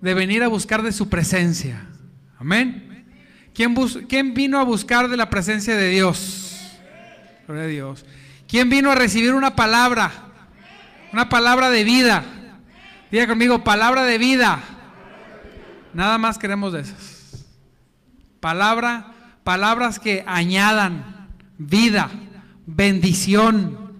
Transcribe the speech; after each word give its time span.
de 0.00 0.14
venir 0.14 0.42
a 0.42 0.48
buscar 0.48 0.82
de 0.82 0.92
su 0.92 1.08
presencia. 1.08 1.86
Amén. 2.38 3.06
¿Quién, 3.54 3.74
¿Quién, 4.08 4.34
vino 4.34 4.58
a 4.58 4.64
buscar 4.64 5.08
de 5.08 5.16
la 5.16 5.28
presencia 5.28 5.76
de 5.76 5.88
Dios? 5.88 6.78
Gloria 7.46 7.64
a 7.64 7.68
Dios. 7.68 8.06
¿Quién 8.46 8.70
vino 8.70 8.90
a 8.90 8.94
recibir 8.94 9.34
una 9.34 9.56
palabra? 9.56 10.12
Una 11.12 11.28
palabra 11.28 11.70
de 11.70 11.84
vida. 11.84 12.24
Diga 13.10 13.26
conmigo, 13.26 13.64
palabra 13.64 14.04
de 14.04 14.18
vida. 14.18 14.60
Nada 15.92 16.18
más 16.18 16.38
queremos 16.38 16.72
de 16.72 16.82
esas. 16.82 17.46
Palabra, 18.40 19.12
palabras 19.42 19.98
que 19.98 20.22
añadan 20.26 21.28
vida, 21.58 22.10
bendición. 22.66 23.92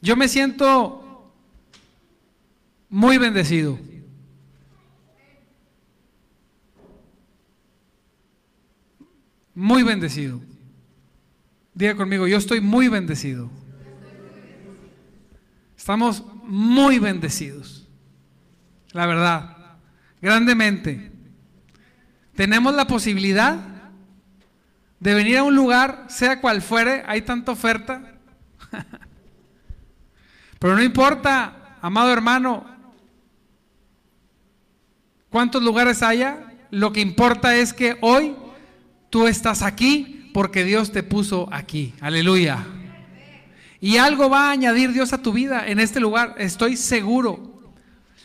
Yo 0.00 0.16
me 0.16 0.28
siento 0.28 0.99
muy 2.90 3.16
bendecido. 3.16 3.78
Muy 9.54 9.82
bendecido. 9.82 10.40
Diga 11.72 11.94
conmigo, 11.94 12.26
yo 12.26 12.36
estoy 12.36 12.60
muy 12.60 12.88
bendecido. 12.88 13.50
Estamos 15.76 16.24
muy 16.44 16.98
bendecidos. 16.98 17.88
La 18.92 19.06
verdad, 19.06 19.56
grandemente. 20.20 21.12
Tenemos 22.34 22.74
la 22.74 22.86
posibilidad 22.86 23.58
de 24.98 25.14
venir 25.14 25.38
a 25.38 25.42
un 25.42 25.54
lugar, 25.54 26.06
sea 26.08 26.40
cual 26.40 26.60
fuere, 26.60 27.02
hay 27.06 27.22
tanta 27.22 27.52
oferta. 27.52 28.14
Pero 30.58 30.74
no 30.74 30.82
importa, 30.82 31.78
amado 31.80 32.12
hermano, 32.12 32.66
cuántos 35.30 35.62
lugares 35.62 36.02
haya, 36.02 36.52
lo 36.70 36.92
que 36.92 37.00
importa 37.00 37.56
es 37.56 37.72
que 37.72 37.96
hoy 38.00 38.36
tú 39.08 39.26
estás 39.26 39.62
aquí 39.62 40.30
porque 40.32 40.64
Dios 40.64 40.92
te 40.92 41.02
puso 41.02 41.48
aquí. 41.52 41.94
Aleluya. 42.00 42.66
Y 43.80 43.96
algo 43.96 44.28
va 44.28 44.48
a 44.48 44.50
añadir 44.50 44.92
Dios 44.92 45.12
a 45.12 45.22
tu 45.22 45.32
vida 45.32 45.66
en 45.66 45.80
este 45.80 46.00
lugar, 46.00 46.34
estoy 46.38 46.76
seguro. 46.76 47.72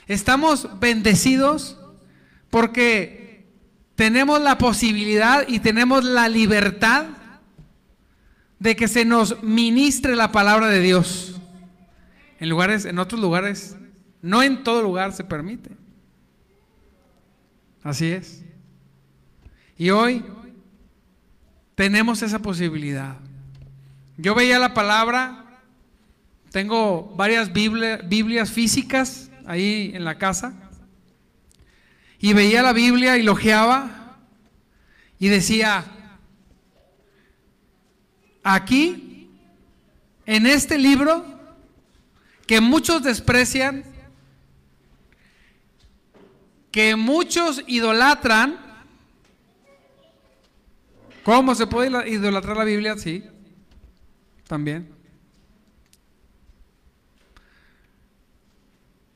Estamos 0.08 0.80
bendecidos 0.80 1.80
porque 2.50 3.45
tenemos 3.95 4.42
la 4.42 4.58
posibilidad 4.58 5.48
y 5.48 5.59
tenemos 5.59 6.03
la 6.03 6.28
libertad 6.28 7.06
de 8.59 8.76
que 8.76 8.88
se 8.88 9.06
nos 9.06 9.42
ministre 9.44 10.16
la 10.16 10.31
palabra 10.31 10.67
de 10.67 10.81
Dios. 10.81 11.39
En 12.39 12.50
lugares, 12.50 12.86
en 12.86 13.00
otros 13.00 13.22
lugares, 13.22 13.78
no 14.22 14.44
en 14.44 14.64
todo 14.64 14.81
lugar 14.81 15.14
se 15.14 15.23
permite. 15.23 15.72
Así 17.86 18.08
es. 18.08 18.44
Y 19.78 19.91
hoy 19.91 20.25
tenemos 21.75 22.22
esa 22.22 22.39
posibilidad. 22.39 23.16
Yo 24.17 24.36
veía 24.36 24.59
la 24.59 24.73
palabra 24.73 25.45
tengo 26.55 27.14
varias 27.17 27.52
Biblias 27.52 28.50
físicas 28.50 29.30
ahí 29.45 29.92
en 29.94 30.05
la 30.05 30.17
casa. 30.17 30.53
Y 32.17 32.31
veía 32.31 32.61
la 32.61 32.72
Biblia 32.72 33.17
y 33.17 33.23
lojeaba 33.23 34.16
y 35.20 35.27
decía, 35.27 35.83
aquí, 38.42 39.30
en 40.25 40.47
este 40.47 40.77
libro, 40.77 41.25
que 42.48 42.61
muchos 42.61 43.04
desprecian, 43.04 43.83
que 46.75 46.97
muchos 46.97 47.63
idolatran, 47.67 48.58
¿cómo 51.23 51.55
se 51.55 51.67
puede 51.67 52.09
idolatrar 52.09 52.58
la 52.58 52.65
Biblia? 52.65 52.97
Sí, 52.97 53.23
también. 54.45 54.93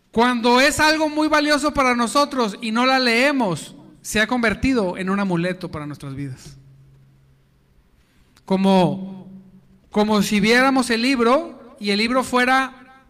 Cuando 0.09 0.61
es 0.61 0.79
algo 0.79 1.09
muy 1.09 1.27
valioso 1.27 1.73
para 1.73 1.97
nosotros 1.97 2.55
y 2.61 2.71
no 2.71 2.85
la 2.85 2.97
leemos, 2.97 3.75
se 4.01 4.21
ha 4.21 4.27
convertido 4.27 4.95
en 4.95 5.09
un 5.09 5.19
amuleto 5.19 5.69
para 5.69 5.85
nuestras 5.85 6.15
vidas. 6.15 6.55
Como, 8.45 9.27
como 9.91 10.21
si 10.21 10.39
viéramos 10.39 10.89
el 10.91 11.01
libro 11.01 11.75
y 11.77 11.89
el 11.89 11.97
libro 11.97 12.23
fuera 12.23 13.03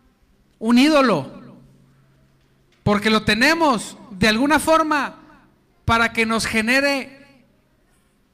un 0.57 0.79
ídolo. 0.79 1.39
Porque 2.81 3.11
lo 3.11 3.21
tenemos 3.21 3.95
de 4.19 4.27
alguna 4.27 4.59
forma 4.59 5.15
para 5.85 6.13
que 6.13 6.25
nos 6.25 6.45
genere 6.45 7.17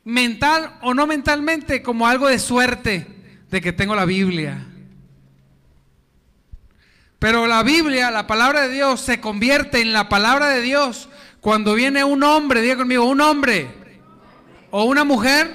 mental 0.03 0.77
o 0.81 0.93
no 0.93 1.07
mentalmente 1.07 1.81
como 1.81 2.07
algo 2.07 2.27
de 2.27 2.39
suerte 2.39 3.07
de 3.49 3.61
que 3.61 3.71
tengo 3.71 3.95
la 3.95 4.05
Biblia 4.05 4.67
pero 7.25 7.47
la 7.47 7.63
Biblia, 7.63 8.11
la 8.11 8.27
palabra 8.27 8.67
de 8.67 8.69
Dios, 8.69 9.01
se 9.01 9.19
convierte 9.19 9.81
en 9.81 9.93
la 9.93 10.09
palabra 10.09 10.49
de 10.49 10.61
Dios 10.61 11.09
cuando 11.41 11.73
viene 11.73 12.03
un 12.03 12.21
hombre, 12.21 12.61
diga 12.61 12.75
conmigo, 12.75 13.05
un 13.05 13.19
hombre 13.19 13.67
o 14.69 14.83
una 14.83 15.03
mujer, 15.03 15.51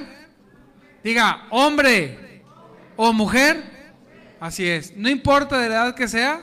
diga 1.05 1.47
hombre 1.51 2.43
o 2.97 3.13
mujer, 3.13 3.93
así 4.41 4.67
es, 4.67 4.97
no 4.97 5.09
importa 5.09 5.59
de 5.59 5.69
la 5.69 5.75
edad 5.77 5.95
que 5.95 6.09
sea, 6.09 6.43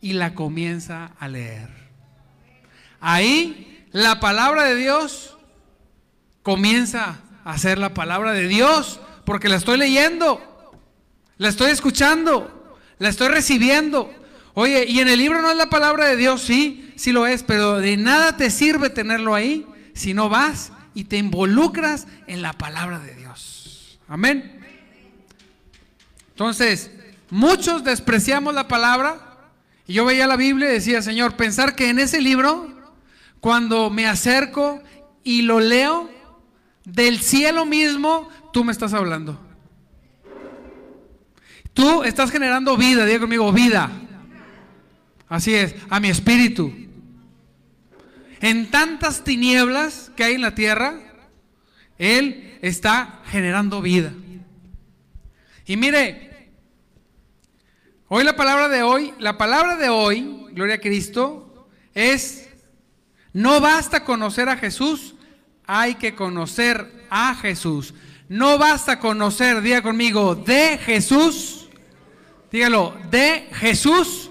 y 0.00 0.14
la 0.14 0.34
comienza 0.34 1.12
a 1.20 1.28
leer. 1.28 1.81
Ahí 3.02 3.84
la 3.90 4.20
palabra 4.20 4.62
de 4.62 4.76
Dios 4.76 5.36
comienza 6.42 7.20
a 7.44 7.58
ser 7.58 7.78
la 7.78 7.94
palabra 7.94 8.32
de 8.32 8.46
Dios, 8.46 9.00
porque 9.26 9.48
la 9.48 9.56
estoy 9.56 9.76
leyendo, 9.76 10.40
la 11.36 11.48
estoy 11.48 11.72
escuchando, 11.72 12.78
la 12.98 13.08
estoy 13.08 13.28
recibiendo. 13.28 14.14
Oye, 14.54 14.86
y 14.86 15.00
en 15.00 15.08
el 15.08 15.18
libro 15.18 15.42
no 15.42 15.50
es 15.50 15.56
la 15.56 15.68
palabra 15.68 16.06
de 16.06 16.16
Dios, 16.16 16.42
sí, 16.42 16.92
sí 16.96 17.10
lo 17.10 17.26
es, 17.26 17.42
pero 17.42 17.78
de 17.78 17.96
nada 17.96 18.36
te 18.36 18.50
sirve 18.50 18.88
tenerlo 18.88 19.34
ahí 19.34 19.66
si 19.94 20.14
no 20.14 20.28
vas 20.28 20.72
y 20.94 21.04
te 21.04 21.16
involucras 21.16 22.06
en 22.28 22.40
la 22.40 22.52
palabra 22.52 23.00
de 23.00 23.16
Dios. 23.16 23.98
Amén. 24.06 24.60
Entonces, 26.30 26.92
muchos 27.30 27.82
despreciamos 27.82 28.54
la 28.54 28.68
palabra. 28.68 29.28
Y 29.86 29.94
yo 29.94 30.04
veía 30.04 30.28
la 30.28 30.36
Biblia 30.36 30.68
y 30.68 30.74
decía, 30.74 31.02
Señor, 31.02 31.36
pensar 31.36 31.74
que 31.74 31.88
en 31.88 31.98
ese 31.98 32.20
libro, 32.20 32.71
cuando 33.42 33.90
me 33.90 34.06
acerco 34.06 34.80
y 35.24 35.42
lo 35.42 35.58
leo, 35.58 36.08
del 36.84 37.20
cielo 37.20 37.66
mismo, 37.66 38.28
tú 38.52 38.62
me 38.62 38.70
estás 38.70 38.94
hablando. 38.94 39.36
Tú 41.74 42.04
estás 42.04 42.30
generando 42.30 42.76
vida, 42.76 43.04
diga 43.04 43.18
conmigo, 43.18 43.52
vida. 43.52 43.90
Así 45.28 45.54
es, 45.54 45.74
a 45.90 45.98
mi 45.98 46.08
espíritu. 46.08 46.72
En 48.40 48.70
tantas 48.70 49.24
tinieblas 49.24 50.12
que 50.14 50.22
hay 50.22 50.34
en 50.34 50.42
la 50.42 50.54
tierra, 50.54 51.00
Él 51.98 52.58
está 52.62 53.22
generando 53.26 53.82
vida. 53.82 54.12
Y 55.66 55.76
mire, 55.76 56.48
hoy 58.06 58.22
la 58.22 58.36
palabra 58.36 58.68
de 58.68 58.84
hoy, 58.84 59.14
la 59.18 59.36
palabra 59.36 59.76
de 59.76 59.88
hoy, 59.88 60.46
gloria 60.52 60.76
a 60.76 60.80
Cristo, 60.80 61.68
es, 61.92 62.41
no 63.32 63.60
basta 63.60 64.04
conocer 64.04 64.48
a 64.48 64.56
Jesús, 64.56 65.14
hay 65.66 65.94
que 65.94 66.14
conocer 66.14 67.06
a 67.10 67.34
Jesús. 67.34 67.94
No 68.28 68.58
basta 68.58 68.98
conocer, 68.98 69.60
diga 69.60 69.82
conmigo, 69.82 70.34
de 70.34 70.78
Jesús, 70.78 71.68
dígalo, 72.50 72.96
de 73.10 73.48
Jesús 73.52 74.30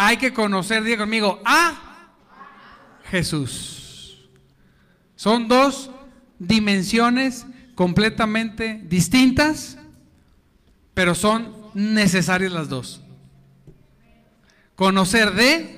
hay 0.00 0.16
que 0.16 0.32
conocer, 0.32 0.84
diga 0.84 0.98
conmigo, 0.98 1.42
a 1.44 2.06
Jesús. 3.10 4.28
Son 5.16 5.48
dos 5.48 5.90
dimensiones 6.38 7.44
completamente 7.74 8.80
distintas, 8.84 9.76
pero 10.94 11.16
son 11.16 11.52
necesarias 11.74 12.52
las 12.52 12.68
dos. 12.68 13.00
Conocer 14.76 15.32
de 15.32 15.77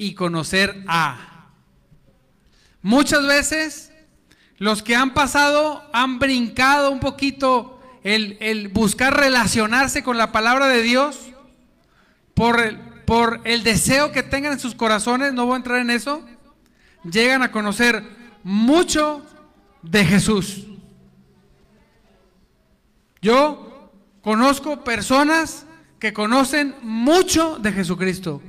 y 0.00 0.14
conocer 0.14 0.82
a. 0.88 1.50
Muchas 2.80 3.26
veces 3.26 3.92
los 4.56 4.82
que 4.82 4.96
han 4.96 5.12
pasado 5.12 5.84
han 5.92 6.18
brincado 6.18 6.90
un 6.90 7.00
poquito 7.00 7.78
el, 8.02 8.38
el 8.40 8.68
buscar 8.68 9.14
relacionarse 9.14 10.02
con 10.02 10.16
la 10.16 10.32
palabra 10.32 10.68
de 10.68 10.80
Dios 10.80 11.18
por 12.32 12.60
el, 12.60 12.78
por 13.04 13.42
el 13.44 13.62
deseo 13.62 14.10
que 14.10 14.22
tengan 14.22 14.54
en 14.54 14.58
sus 14.58 14.74
corazones, 14.74 15.34
no 15.34 15.44
voy 15.44 15.52
a 15.52 15.56
entrar 15.58 15.78
en 15.80 15.90
eso, 15.90 16.26
llegan 17.04 17.42
a 17.42 17.52
conocer 17.52 18.02
mucho 18.42 19.22
de 19.82 20.02
Jesús. 20.06 20.66
Yo 23.20 23.92
conozco 24.22 24.82
personas 24.82 25.66
que 25.98 26.14
conocen 26.14 26.74
mucho 26.80 27.58
de 27.58 27.70
Jesucristo. 27.70 28.40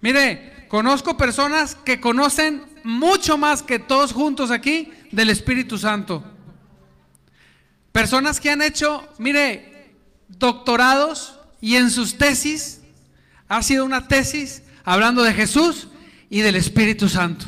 Mire, 0.00 0.53
conozco 0.68 1.16
personas 1.16 1.74
que 1.74 2.00
conocen 2.00 2.64
mucho 2.84 3.38
más 3.38 3.62
que 3.62 3.78
todos 3.78 4.12
juntos 4.12 4.50
aquí 4.50 4.92
del 5.10 5.30
Espíritu 5.30 5.78
Santo. 5.78 6.24
Personas 7.92 8.40
que 8.40 8.50
han 8.50 8.62
hecho, 8.62 9.06
mire, 9.18 9.94
doctorados 10.28 11.38
y 11.60 11.76
en 11.76 11.90
sus 11.90 12.18
tesis 12.18 12.80
ha 13.48 13.62
sido 13.62 13.84
una 13.84 14.08
tesis 14.08 14.62
hablando 14.84 15.22
de 15.22 15.32
Jesús 15.32 15.88
y 16.28 16.40
del 16.40 16.56
Espíritu 16.56 17.08
Santo. 17.08 17.46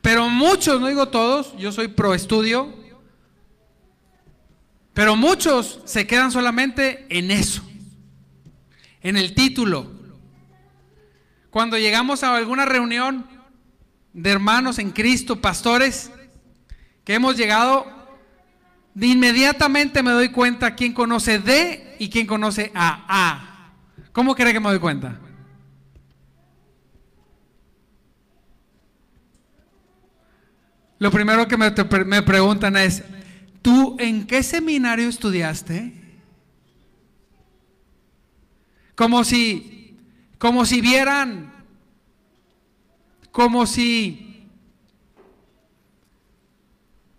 Pero 0.00 0.28
muchos, 0.28 0.80
no 0.80 0.86
digo 0.86 1.08
todos, 1.08 1.56
yo 1.58 1.72
soy 1.72 1.88
pro 1.88 2.14
estudio, 2.14 2.74
pero 4.94 5.16
muchos 5.16 5.80
se 5.84 6.06
quedan 6.06 6.32
solamente 6.32 7.06
en 7.10 7.30
eso, 7.30 7.62
en 9.02 9.16
el 9.16 9.34
título. 9.34 9.97
Cuando 11.50 11.78
llegamos 11.78 12.22
a 12.22 12.36
alguna 12.36 12.64
reunión 12.64 13.26
de 14.12 14.30
hermanos 14.30 14.78
en 14.78 14.90
Cristo, 14.90 15.40
pastores, 15.40 16.10
que 17.04 17.14
hemos 17.14 17.36
llegado, 17.36 17.86
inmediatamente 18.94 20.02
me 20.02 20.10
doy 20.10 20.30
cuenta 20.30 20.74
quién 20.74 20.92
conoce 20.92 21.38
D 21.38 21.96
y 21.98 22.10
quién 22.10 22.26
conoce 22.26 22.70
a 22.74 23.04
A. 23.08 23.72
¿Cómo 24.12 24.34
cree 24.34 24.52
que 24.52 24.60
me 24.60 24.68
doy 24.68 24.78
cuenta? 24.78 25.18
Lo 30.98 31.10
primero 31.10 31.46
que 31.46 31.56
me, 31.56 31.72
me 32.04 32.22
preguntan 32.22 32.76
es, 32.76 33.04
¿tú 33.62 33.96
en 34.00 34.26
qué 34.26 34.42
seminario 34.42 35.08
estudiaste? 35.08 35.94
Como 38.96 39.22
si, 39.22 39.77
como 40.38 40.64
si 40.64 40.80
vieran, 40.80 41.52
como 43.32 43.66
si, 43.66 44.48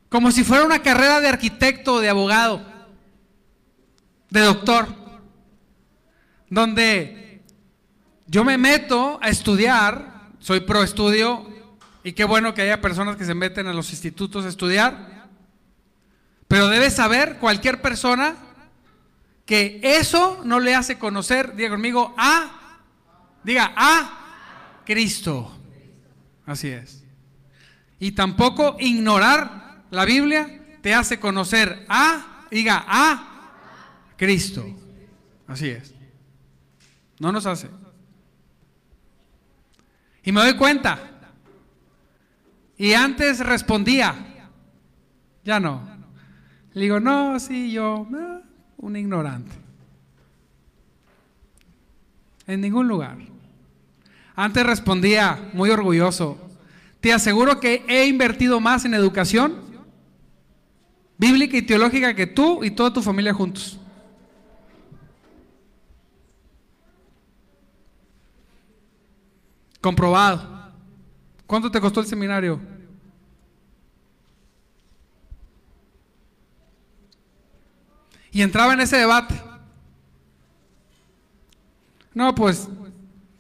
como 0.10 0.32
si 0.32 0.44
fuera 0.44 0.66
una 0.66 0.82
carrera 0.82 1.20
de 1.20 1.28
arquitecto, 1.28 2.00
de 2.00 2.10
abogado, 2.10 2.66
de 4.30 4.42
doctor, 4.42 4.88
donde 6.50 7.42
yo 8.28 8.44
me 8.44 8.58
meto 8.58 9.20
a 9.22 9.30
estudiar, 9.30 10.30
soy 10.40 10.62
pro 10.62 10.84
estudio, 10.84 11.48
y 12.04 12.14
qué 12.14 12.24
bueno 12.24 12.54
que 12.54 12.62
haya 12.62 12.82
personas 12.82 13.18
que 13.18 13.26
se 13.26 13.36
meten 13.36 13.68
a 13.68 13.74
los 13.74 13.92
institutos 13.92 14.46
a 14.46 14.50
estudiar. 14.50 15.28
Pero 16.48 16.70
debe 16.70 16.90
saber 16.90 17.38
cualquier 17.38 17.82
persona 17.82 18.36
que 19.46 19.80
eso 19.84 20.42
no 20.46 20.60
le 20.60 20.76
hace 20.76 20.98
conocer, 20.98 21.56
diga 21.56 21.70
conmigo, 21.70 22.14
a, 22.18 22.59
diga, 23.44 23.74
a 23.76 24.82
Cristo. 24.86 25.56
Así 26.46 26.70
es. 26.70 27.04
Y 28.00 28.12
tampoco 28.14 28.78
ignorar 28.80 29.84
la 29.92 30.06
Biblia 30.06 30.78
te 30.82 30.94
hace 30.94 31.20
conocer 31.20 31.86
a, 31.90 32.46
diga, 32.50 32.86
a 32.88 33.52
Cristo. 34.18 34.66
Así 35.48 35.70
es. 35.70 35.94
No 37.20 37.32
nos 37.32 37.46
hace. 37.46 37.70
Y 40.24 40.32
me 40.32 40.42
doy 40.42 40.56
cuenta, 40.56 41.00
y 42.78 42.94
antes 42.94 43.40
respondía, 43.40 44.16
ya 45.44 45.60
no. 45.60 45.82
Le 46.74 46.82
digo, 46.82 47.00
no, 47.00 47.40
sí, 47.40 47.72
yo, 47.72 48.08
un 48.78 48.96
ignorante. 48.96 49.54
En 52.50 52.62
ningún 52.62 52.88
lugar. 52.88 53.16
Antes 54.36 54.66
respondía 54.66 55.52
muy 55.54 55.70
orgulloso, 55.70 56.36
te 57.00 57.14
aseguro 57.14 57.60
que 57.60 57.86
he 57.88 58.08
invertido 58.08 58.60
más 58.60 58.86
en 58.86 58.96
educación 58.96 59.62
bíblica 61.16 61.58
y 61.58 61.62
teológica 61.62 62.16
que 62.16 62.26
tú 62.26 62.64
y 62.64 62.72
toda 62.72 62.92
tu 62.92 63.04
familia 63.04 63.36
juntos. 63.36 63.80
Comprobado. 69.80 70.72
¿Cuánto 71.46 71.70
te 71.70 71.80
costó 71.80 72.00
el 72.00 72.08
seminario? 72.08 72.60
Y 78.32 78.42
entraba 78.42 78.74
en 78.74 78.80
ese 78.80 78.98
debate. 78.98 79.49
No, 82.20 82.36
pues 82.36 82.68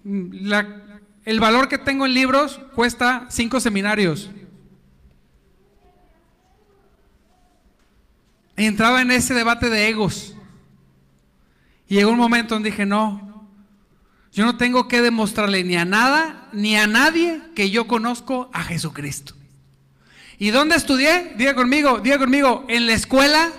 el 0.05 1.39
valor 1.41 1.67
que 1.67 1.77
tengo 1.77 2.05
en 2.05 2.13
libros 2.13 2.61
cuesta 2.73 3.25
cinco 3.29 3.59
seminarios. 3.59 4.29
Entraba 8.55 9.01
en 9.01 9.11
ese 9.11 9.33
debate 9.33 9.69
de 9.69 9.89
egos. 9.89 10.33
Y 11.89 11.95
llegó 11.95 12.11
un 12.11 12.19
momento 12.19 12.55
donde 12.55 12.69
dije, 12.69 12.85
no, 12.85 13.49
yo 14.31 14.45
no 14.45 14.55
tengo 14.55 14.87
que 14.87 15.01
demostrarle 15.01 15.65
ni 15.65 15.75
a 15.75 15.83
nada 15.83 16.47
ni 16.53 16.77
a 16.77 16.87
nadie 16.87 17.41
que 17.57 17.71
yo 17.71 17.85
conozco 17.85 18.49
a 18.53 18.63
Jesucristo. 18.63 19.33
¿Y 20.37 20.51
dónde 20.51 20.77
estudié? 20.77 21.33
Diga 21.35 21.53
conmigo, 21.53 21.99
diga 21.99 22.17
conmigo, 22.17 22.63
en 22.69 22.87
la 22.87 22.93
escuela. 22.93 23.51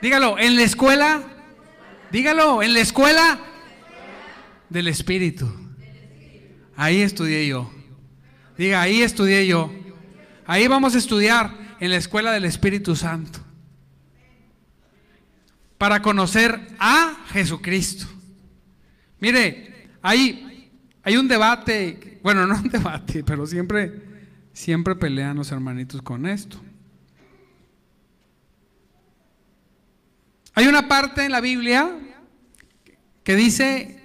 Dígalo, 0.00 0.36
en 0.36 0.56
la 0.56 0.62
escuela. 0.62 1.22
Dígalo, 2.10 2.60
en 2.60 2.74
la 2.74 2.80
escuela 2.80 3.38
del 4.72 4.88
Espíritu. 4.88 5.48
Ahí 6.76 7.02
estudié 7.02 7.46
yo. 7.46 7.70
Diga, 8.56 8.80
ahí 8.80 9.02
estudié 9.02 9.46
yo. 9.46 9.72
Ahí 10.46 10.66
vamos 10.66 10.94
a 10.94 10.98
estudiar 10.98 11.76
en 11.78 11.90
la 11.90 11.96
escuela 11.96 12.32
del 12.32 12.44
Espíritu 12.44 12.96
Santo. 12.96 13.38
Para 15.78 16.00
conocer 16.00 16.60
a 16.78 17.24
Jesucristo. 17.28 18.06
Mire, 19.20 19.90
hay, 20.00 20.70
hay 21.02 21.16
un 21.16 21.28
debate, 21.28 22.18
bueno, 22.22 22.46
no 22.46 22.56
un 22.56 22.68
debate, 22.68 23.22
pero 23.22 23.46
siempre, 23.46 24.02
siempre 24.52 24.96
pelean 24.96 25.36
los 25.36 25.52
hermanitos 25.52 26.02
con 26.02 26.26
esto. 26.26 26.60
Hay 30.54 30.66
una 30.66 30.88
parte 30.88 31.24
en 31.24 31.32
la 31.32 31.40
Biblia 31.40 31.98
que 33.24 33.36
dice 33.36 34.01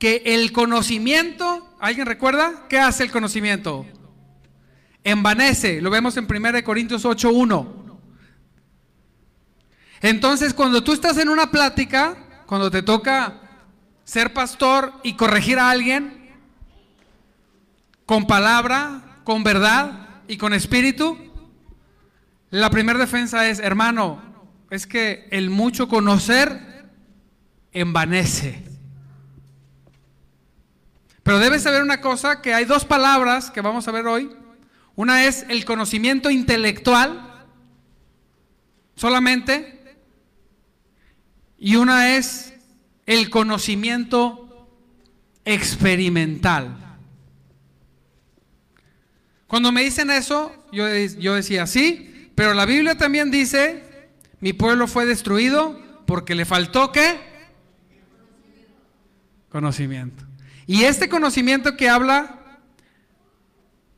que 0.00 0.22
el 0.24 0.50
conocimiento, 0.50 1.76
¿alguien 1.78 2.06
recuerda? 2.06 2.66
¿Qué 2.70 2.78
hace 2.78 3.04
el 3.04 3.12
conocimiento? 3.12 3.86
Envanece, 5.04 5.82
lo 5.82 5.90
vemos 5.90 6.16
en 6.16 6.24
1 6.24 6.64
Corintios 6.64 7.04
8.1. 7.04 7.98
Entonces, 10.00 10.54
cuando 10.54 10.82
tú 10.82 10.94
estás 10.94 11.18
en 11.18 11.28
una 11.28 11.50
plática, 11.50 12.16
cuando 12.46 12.70
te 12.70 12.82
toca 12.82 13.42
ser 14.02 14.32
pastor 14.32 14.94
y 15.02 15.16
corregir 15.16 15.58
a 15.58 15.68
alguien 15.68 16.30
con 18.06 18.26
palabra, 18.26 19.20
con 19.22 19.44
verdad 19.44 20.22
y 20.26 20.38
con 20.38 20.54
espíritu, 20.54 21.18
la 22.48 22.70
primera 22.70 22.98
defensa 22.98 23.50
es, 23.50 23.58
hermano, 23.58 24.22
es 24.70 24.86
que 24.86 25.28
el 25.30 25.50
mucho 25.50 25.88
conocer 25.88 26.88
envanece. 27.72 28.69
Pero 31.30 31.38
debes 31.38 31.62
saber 31.62 31.84
una 31.84 32.00
cosa, 32.00 32.42
que 32.42 32.54
hay 32.54 32.64
dos 32.64 32.84
palabras 32.84 33.52
que 33.52 33.60
vamos 33.60 33.86
a 33.86 33.92
ver 33.92 34.04
hoy. 34.08 34.32
Una 34.96 35.26
es 35.26 35.46
el 35.48 35.64
conocimiento 35.64 36.28
intelectual, 36.28 37.46
solamente, 38.96 39.96
y 41.56 41.76
una 41.76 42.16
es 42.16 42.52
el 43.06 43.30
conocimiento 43.30 44.68
experimental. 45.44 46.98
Cuando 49.46 49.70
me 49.70 49.84
dicen 49.84 50.10
eso, 50.10 50.52
yo, 50.72 50.88
yo 51.20 51.36
decía, 51.36 51.68
sí, 51.68 52.32
pero 52.34 52.54
la 52.54 52.66
Biblia 52.66 52.98
también 52.98 53.30
dice, 53.30 54.10
mi 54.40 54.52
pueblo 54.52 54.88
fue 54.88 55.06
destruido 55.06 55.80
porque 56.06 56.34
le 56.34 56.44
faltó 56.44 56.90
qué? 56.90 57.20
Conocimiento. 59.48 60.29
Y 60.70 60.84
este 60.84 61.08
conocimiento 61.08 61.76
que 61.76 61.88
habla, 61.88 62.60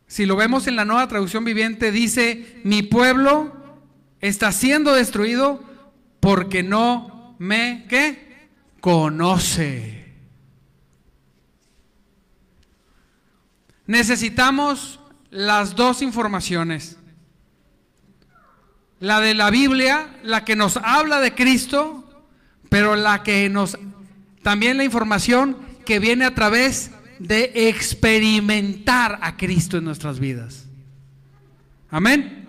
si 0.07 0.25
lo 0.25 0.37
vemos 0.37 0.67
en 0.67 0.75
la 0.75 0.87
nueva 0.87 1.07
traducción 1.07 1.45
viviente, 1.45 1.93
dice, 1.93 2.63
mi 2.65 2.83
pueblo 2.83 3.53
está 4.23 4.53
siendo 4.53 4.95
destruido 4.95 5.63
porque 6.19 6.63
no 6.63 7.37
me, 7.39 7.85
¿qué? 7.91 8.49
conoce. 8.81 10.15
Necesitamos 13.87 14.99
las 15.29 15.77
dos 15.77 16.01
informaciones. 16.01 16.97
La 18.99 19.21
de 19.21 19.35
la 19.35 19.51
Biblia, 19.51 20.17
la 20.23 20.47
que 20.47 20.57
nos 20.57 20.79
habla 20.79 21.21
de 21.21 21.35
Cristo, 21.35 22.25
pero 22.71 22.97
la 22.97 23.23
que 23.23 23.51
nos 23.51 23.77
también 24.43 24.79
la 24.79 24.85
información 24.85 25.71
que 25.85 25.99
viene 25.99 26.25
a 26.25 26.35
través 26.35 26.91
de 27.19 27.69
experimentar 27.69 29.19
a 29.23 29.37
Cristo 29.37 29.79
en 29.79 29.85
nuestras 29.85 30.19
vidas. 30.19 30.67
Amén. 31.91 32.49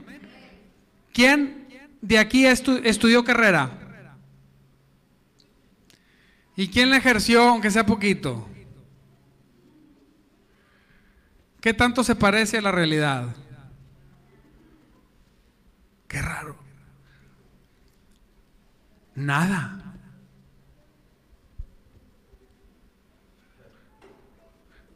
¿Quién 1.14 1.68
de 2.02 2.18
aquí 2.18 2.46
estudió 2.46 3.24
carrera? 3.24 3.80
¿Y 6.56 6.68
quién 6.70 6.90
la 6.90 6.98
ejerció, 6.98 7.44
aunque 7.50 7.72
sea 7.72 7.86
poquito? 7.86 8.48
¿Qué 11.60 11.74
tanto 11.74 12.04
se 12.04 12.16
parece 12.16 12.58
a 12.58 12.62
la 12.62 12.72
realidad? 12.72 13.36
Qué 16.08 16.22
raro. 16.22 16.58
Nada. 19.16 19.83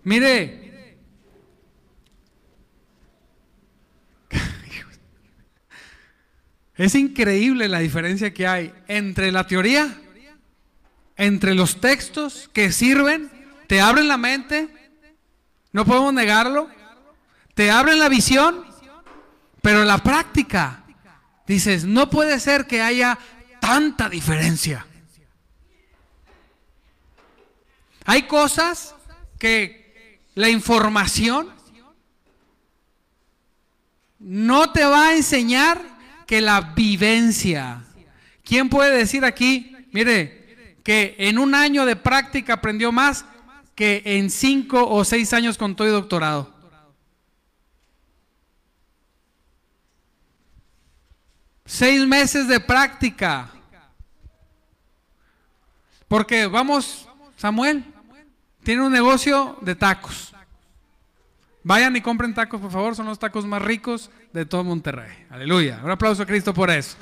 Mire, 0.08 0.88
es 6.78 6.96
increíble 6.96 7.68
la 7.68 7.80
diferencia 7.80 8.34
que 8.34 8.48
hay 8.48 8.74
entre 8.88 9.34
la 9.34 9.46
teoría, 9.46 10.00
entre 11.18 11.56
los 11.56 11.82
textos 11.82 12.50
que 12.54 12.72
sirven, 12.72 13.30
te 13.68 13.82
abren 13.82 14.08
la 14.08 14.16
mente, 14.16 14.70
no 15.74 15.84
podemos 15.84 16.14
negarlo, 16.14 16.70
te 17.54 17.70
abren 17.70 18.00
la 18.00 18.08
visión, 18.08 18.66
pero 19.62 19.84
la 19.84 19.98
práctica, 19.98 20.86
dices, 21.46 21.84
no 21.84 22.10
puede 22.10 22.40
ser 22.40 22.66
que 22.66 22.82
haya 22.82 23.20
tanta 23.60 24.08
diferencia. 24.08 24.88
Hay 28.06 28.22
cosas 28.22 28.96
que 29.38 29.87
la 30.38 30.50
información 30.50 31.50
no 34.20 34.72
te 34.72 34.86
va 34.86 35.08
a 35.08 35.16
enseñar 35.16 35.82
que 36.28 36.42
la 36.42 36.62
vivencia. 36.62 37.84
¿Quién 38.44 38.70
puede 38.70 38.96
decir 38.96 39.26
aquí, 39.26 39.76
mire, 39.92 40.78
que 40.84 41.16
en 41.18 41.40
un 41.40 41.56
año 41.56 41.88
de 41.88 41.96
práctica 41.96 42.54
aprendió 42.54 42.92
más 42.92 43.26
que 43.74 44.04
en 44.06 44.30
cinco 44.30 44.88
o 44.88 45.04
seis 45.04 45.34
años 45.34 45.58
con 45.58 45.76
todo 45.76 45.88
y 45.88 45.92
doctorado? 45.92 46.54
Seis 51.66 52.06
meses 52.06 52.48
de 52.48 52.60
práctica. 52.60 53.50
Porque 56.08 56.46
vamos, 56.46 57.10
Samuel, 57.38 57.84
tiene 58.68 58.82
un 58.82 58.92
negocio 58.92 59.58
de 59.62 59.76
tacos. 59.76 60.34
Vayan 61.64 61.96
y 61.96 62.02
compren 62.02 62.34
tacos, 62.34 62.60
por 62.60 62.70
favor, 62.70 62.98
son 62.98 63.06
los 63.06 63.18
tacos 63.18 63.46
más 63.46 63.62
ricos 63.62 64.10
de 64.34 64.46
todo 64.46 64.66
Monterrey. 64.66 65.26
Aleluya. 65.30 65.80
Un 65.82 65.90
aplauso 65.90 66.24
a 66.24 66.26
Cristo 66.26 66.54
por 66.54 66.70
eso. 66.70 66.98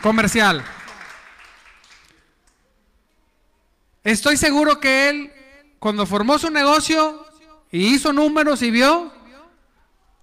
Comercial. 0.00 0.64
Estoy 4.02 4.38
seguro 4.38 4.80
que 4.80 5.10
él, 5.10 5.32
cuando 5.78 6.06
formó 6.06 6.38
su 6.38 6.48
negocio 6.48 7.26
y 7.70 7.88
hizo 7.88 8.10
números 8.14 8.62
y 8.62 8.70
vio, 8.70 9.12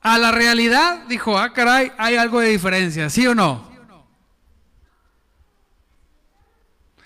a 0.01 0.17
la 0.17 0.31
realidad 0.31 1.03
dijo, 1.07 1.37
ah, 1.37 1.53
caray, 1.53 1.91
hay 1.99 2.15
algo 2.15 2.39
de 2.39 2.49
diferencia, 2.49 3.11
¿sí 3.11 3.27
o 3.27 3.35
no? 3.35 3.72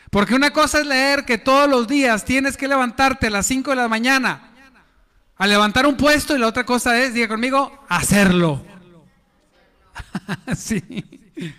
Porque 0.10 0.36
una 0.36 0.52
cosa 0.52 0.80
es 0.80 0.86
leer 0.88 1.26
que 1.26 1.38
todos 1.38 1.70
los 1.70 1.88
días 1.88 2.24
tienes 2.24 2.58
que 2.58 2.68
levantarte 2.68 3.28
a 3.28 3.30
las 3.30 3.46
5 3.48 3.72
de 3.72 3.76
la 3.76 3.88
mañana 3.88 4.52
a 5.36 5.48
levantar 5.48 5.86
un 5.86 5.98
puesto 5.98 6.36
y 6.36 6.40
la 6.40 6.48
otra 6.48 6.66
cosa 6.66 7.00
es, 7.02 7.14
diga 7.14 7.28
conmigo, 7.28 7.86
hacerlo. 7.90 8.66
sí. 10.56 11.54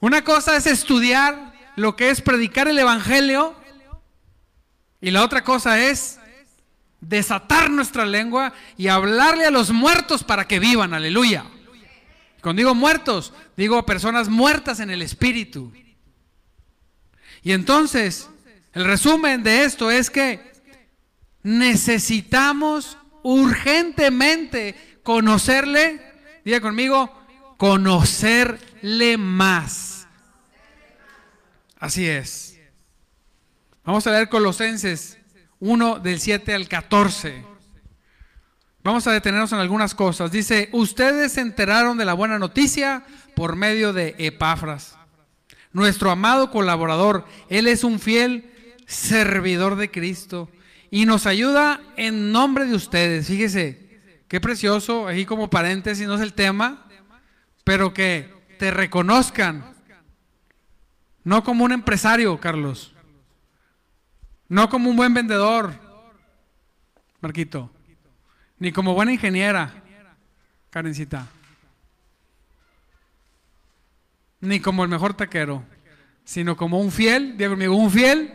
Una 0.00 0.24
cosa 0.24 0.56
es 0.56 0.66
estudiar 0.66 1.52
lo 1.76 1.94
que 1.94 2.10
es 2.10 2.20
predicar 2.20 2.68
el 2.68 2.78
Evangelio 2.78 3.54
y 5.00 5.10
la 5.10 5.22
otra 5.22 5.44
cosa 5.44 5.78
es 5.80 6.18
desatar 7.00 7.70
nuestra 7.70 8.04
lengua 8.04 8.52
y 8.76 8.88
hablarle 8.88 9.46
a 9.46 9.50
los 9.50 9.70
muertos 9.70 10.24
para 10.24 10.46
que 10.46 10.58
vivan, 10.58 10.94
aleluya. 10.94 11.44
Cuando 12.42 12.60
digo 12.60 12.74
muertos, 12.74 13.32
digo 13.56 13.84
personas 13.84 14.28
muertas 14.28 14.80
en 14.80 14.90
el 14.90 15.02
espíritu. 15.02 15.72
Y 17.42 17.52
entonces, 17.52 18.28
el 18.72 18.84
resumen 18.84 19.42
de 19.42 19.64
esto 19.64 19.90
es 19.90 20.10
que 20.10 20.52
necesitamos 21.42 22.98
urgentemente 23.22 25.00
conocerle, 25.02 26.00
diga 26.44 26.60
conmigo, 26.60 27.12
conocerle 27.56 29.16
más. 29.16 30.06
Así 31.78 32.06
es. 32.06 32.58
Vamos 33.84 34.06
a 34.06 34.12
leer 34.12 34.28
Colosenses 34.28 35.18
1 35.60 35.98
del 35.98 36.20
7 36.20 36.54
al 36.54 36.68
14. 36.68 37.44
Vamos 38.82 39.06
a 39.06 39.12
detenernos 39.12 39.52
en 39.52 39.58
algunas 39.58 39.94
cosas. 39.94 40.30
Dice, 40.30 40.68
ustedes 40.72 41.32
se 41.32 41.40
enteraron 41.40 41.98
de 41.98 42.04
la 42.04 42.14
buena 42.14 42.38
noticia 42.38 43.04
por 43.34 43.56
medio 43.56 43.92
de 43.92 44.14
Epafras, 44.18 44.96
nuestro 45.72 46.10
amado 46.10 46.50
colaborador. 46.50 47.26
Él 47.48 47.66
es 47.66 47.84
un 47.84 47.98
fiel 47.98 48.50
servidor 48.86 49.76
de 49.76 49.90
Cristo 49.90 50.48
y 50.90 51.06
nos 51.06 51.26
ayuda 51.26 51.80
en 51.96 52.32
nombre 52.32 52.66
de 52.66 52.74
ustedes. 52.74 53.28
Fíjese, 53.28 54.00
qué 54.28 54.40
precioso, 54.40 55.06
ahí 55.06 55.24
como 55.24 55.50
paréntesis, 55.50 56.06
no 56.06 56.14
es 56.14 56.20
el 56.20 56.34
tema, 56.34 56.86
pero 57.64 57.94
que 57.94 58.32
te 58.58 58.70
reconozcan, 58.70 59.64
no 61.22 61.44
como 61.44 61.64
un 61.64 61.72
empresario, 61.72 62.38
Carlos, 62.40 62.94
no 64.48 64.68
como 64.68 64.90
un 64.90 64.96
buen 64.96 65.14
vendedor, 65.14 65.72
Marquito. 67.20 67.70
Ni 68.58 68.72
como 68.72 68.94
buena 68.94 69.12
ingeniera, 69.12 69.82
Karencita. 70.68 71.26
Ni 74.40 74.60
como 74.60 74.82
el 74.84 74.90
mejor 74.90 75.14
taquero. 75.14 75.64
Sino 76.24 76.56
como 76.56 76.80
un 76.80 76.90
fiel, 76.90 77.36
diga 77.36 77.50
conmigo, 77.50 77.74
un 77.74 77.90
fiel. 77.90 78.32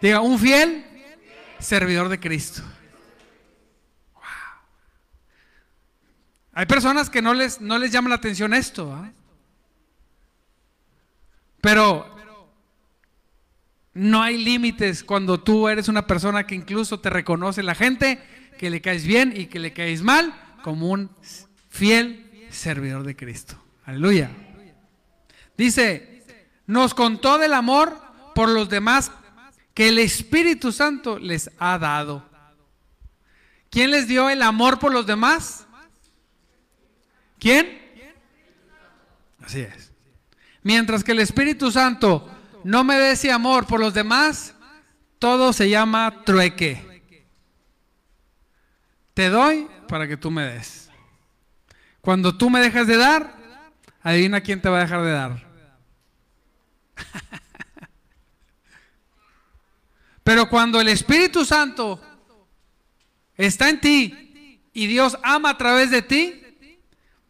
Diga, 0.00 0.20
un 0.20 0.38
fiel 0.38 0.84
servidor 1.58 2.08
de 2.08 2.18
Cristo. 2.18 2.62
Hay 6.52 6.66
personas 6.66 7.08
que 7.08 7.22
no 7.22 7.32
les, 7.34 7.60
no 7.60 7.78
les 7.78 7.92
llama 7.92 8.08
la 8.08 8.16
atención 8.16 8.54
esto. 8.54 8.92
¿ah? 8.92 9.10
Pero 11.60 12.06
no 13.94 14.22
hay 14.22 14.42
límites 14.42 15.04
cuando 15.04 15.40
tú 15.40 15.68
eres 15.68 15.88
una 15.88 16.06
persona 16.06 16.46
que 16.46 16.54
incluso 16.54 17.00
te 17.00 17.10
reconoce 17.10 17.62
la 17.62 17.74
gente, 17.74 18.20
que 18.58 18.70
le 18.70 18.80
caes 18.80 19.06
bien 19.06 19.32
y 19.34 19.46
que 19.46 19.58
le 19.58 19.72
caes 19.72 20.02
mal, 20.02 20.34
como 20.62 20.90
un 20.90 21.10
fiel 21.68 22.46
servidor 22.50 23.04
de 23.04 23.16
Cristo. 23.16 23.62
Aleluya. 23.84 24.30
Dice, 25.60 26.24
nos 26.66 26.94
contó 26.94 27.36
del 27.36 27.52
amor 27.52 27.94
por 28.34 28.48
los 28.48 28.70
demás 28.70 29.12
que 29.74 29.88
el 29.88 29.98
Espíritu 29.98 30.72
Santo 30.72 31.18
les 31.18 31.50
ha 31.58 31.78
dado. 31.78 32.26
¿Quién 33.68 33.90
les 33.90 34.08
dio 34.08 34.30
el 34.30 34.40
amor 34.40 34.78
por 34.78 34.90
los 34.90 35.06
demás? 35.06 35.66
¿Quién? 37.38 37.78
Así 39.44 39.60
es. 39.60 39.92
Mientras 40.62 41.04
que 41.04 41.12
el 41.12 41.18
Espíritu 41.18 41.70
Santo 41.70 42.26
no 42.64 42.82
me 42.82 42.96
dé 42.96 43.10
ese 43.10 43.30
amor 43.30 43.66
por 43.66 43.80
los 43.80 43.92
demás, 43.92 44.54
todo 45.18 45.52
se 45.52 45.68
llama 45.68 46.22
trueque. 46.24 47.02
Te 49.12 49.28
doy 49.28 49.68
para 49.88 50.08
que 50.08 50.16
tú 50.16 50.30
me 50.30 50.42
des. 50.42 50.88
Cuando 52.00 52.34
tú 52.38 52.48
me 52.48 52.60
dejas 52.60 52.86
de 52.86 52.96
dar, 52.96 53.36
adivina 54.02 54.40
quién 54.40 54.62
te 54.62 54.70
va 54.70 54.78
a 54.78 54.84
dejar 54.84 55.02
de 55.02 55.10
dar. 55.10 55.49
Pero 60.24 60.48
cuando 60.48 60.80
el 60.80 60.88
Espíritu 60.88 61.44
Santo 61.44 62.00
está 63.36 63.68
en 63.68 63.80
ti 63.80 64.60
y 64.72 64.86
Dios 64.86 65.18
ama 65.22 65.50
a 65.50 65.58
través 65.58 65.90
de 65.90 66.02
ti, 66.02 66.42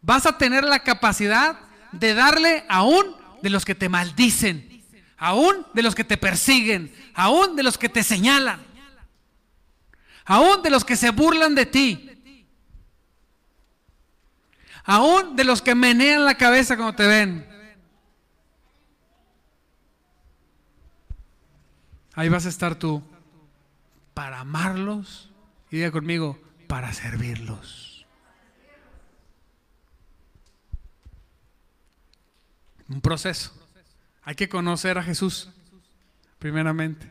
vas 0.01 0.25
a 0.25 0.37
tener 0.37 0.63
la 0.63 0.79
capacidad 0.79 1.59
de 1.91 2.13
darle 2.13 2.63
aún 2.69 3.17
de 3.41 3.49
los 3.49 3.65
que 3.65 3.75
te 3.75 3.89
maldicen 3.89 4.71
aún 5.21 5.67
de 5.75 5.83
los 5.83 5.93
que 5.93 6.03
te 6.03 6.17
persiguen, 6.17 6.91
aún 7.13 7.55
de 7.55 7.61
los 7.61 7.77
que 7.77 7.89
te 7.89 8.01
señalan, 8.01 8.59
aún 10.25 10.63
de 10.63 10.71
los 10.71 10.83
que 10.83 10.95
se 10.95 11.11
burlan 11.11 11.53
de 11.53 11.67
ti, 11.67 12.09
aún 14.83 15.35
de 15.35 15.43
los 15.43 15.61
que 15.61 15.75
menean 15.75 16.25
la 16.25 16.33
cabeza 16.33 16.75
cuando 16.75 16.95
te 16.95 17.05
ven. 17.05 17.47
Ahí 22.13 22.29
vas 22.29 22.45
a 22.45 22.49
estar 22.49 22.75
tú 22.75 23.03
para 24.13 24.39
amarlos 24.39 25.31
y 25.69 25.77
diga 25.77 25.91
conmigo, 25.91 26.39
para 26.67 26.91
servirlos. 26.93 28.05
Un 32.87 33.01
proceso. 33.01 33.53
Hay 34.23 34.35
que 34.35 34.49
conocer 34.49 34.97
a 34.97 35.03
Jesús, 35.03 35.49
primeramente. 36.39 37.09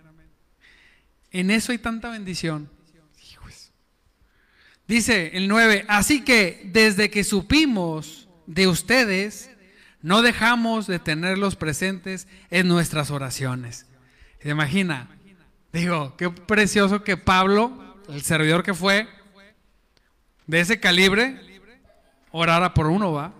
En 1.30 1.50
eso 1.50 1.72
hay 1.72 1.78
tanta 1.78 2.10
bendición. 2.10 2.68
Dice 4.90 5.36
el 5.36 5.46
9, 5.46 5.84
así 5.86 6.24
que 6.24 6.68
desde 6.72 7.10
que 7.10 7.22
supimos 7.22 8.28
de 8.48 8.66
ustedes, 8.66 9.48
no 10.02 10.20
dejamos 10.20 10.88
de 10.88 10.98
tenerlos 10.98 11.54
presentes 11.54 12.26
en 12.50 12.66
nuestras 12.66 13.12
oraciones. 13.12 13.86
¿Se 14.40 14.48
imagina? 14.48 15.08
Digo, 15.72 16.16
qué 16.16 16.30
precioso 16.30 17.04
que 17.04 17.16
Pablo, 17.16 17.72
el 18.08 18.22
servidor 18.22 18.62
que 18.62 18.74
fue, 18.74 19.06
de 20.46 20.60
ese 20.60 20.80
calibre, 20.80 21.60
orara 22.30 22.72
por 22.72 22.86
uno, 22.86 23.12
¿va? 23.12 23.32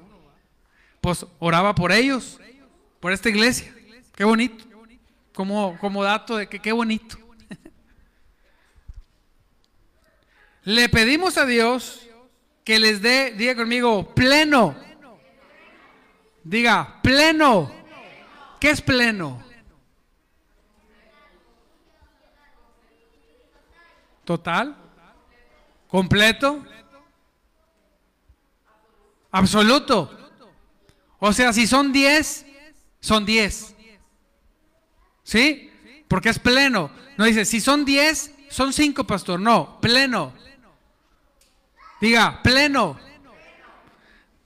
Pues 1.01 1.27
oraba 1.39 1.75
por 1.75 1.91
ellos, 1.91 2.39
por 3.01 3.13
esta 3.13 3.31
iglesia. 3.31 3.75
Qué 4.15 4.25
bonito. 4.25 4.65
Como, 5.35 5.79
como 5.79 6.05
dato 6.05 6.37
de 6.37 6.47
que 6.47 6.61
qué 6.61 6.73
bonito. 6.73 7.17
Le 10.65 10.89
pedimos 10.91 11.39
a 11.39 11.47
Dios 11.47 12.07
que 12.63 12.79
les 12.79 13.01
dé, 13.01 13.33
diga 13.33 13.57
conmigo, 13.57 14.15
pleno. 14.15 14.77
Diga, 16.45 17.01
pleno. 17.03 17.73
¿Qué 18.61 18.71
es 18.71 18.83
pleno? 18.83 19.50
Total. 24.31 24.77
Completo. 25.89 26.65
Absoluto. 29.33 30.09
O 31.19 31.33
sea, 31.33 31.53
si 31.53 31.67
son 31.67 31.93
10, 31.93 32.47
son 33.01 33.25
10. 33.25 33.75
¿Sí? 35.25 35.73
Porque 36.07 36.29
es 36.29 36.39
pleno. 36.39 36.93
No 37.17 37.25
dice, 37.25 37.45
si 37.45 37.61
son 37.61 37.85
10, 37.85 38.33
son 38.51 38.73
5, 38.73 39.03
pastor. 39.03 39.41
No, 39.41 39.81
pleno. 39.81 40.33
Diga, 42.01 42.41
pleno. 42.41 43.01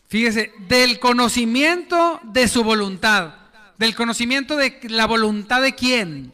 Fíjese, 0.09 0.55
del 0.61 0.99
conocimiento 0.99 2.21
de 2.23 2.49
su 2.49 2.65
voluntad. 2.65 3.35
Del 3.77 3.95
conocimiento 3.95 4.57
de 4.57 4.81
la 4.85 5.07
voluntad 5.07 5.61
de 5.61 5.75
quién. 5.75 6.33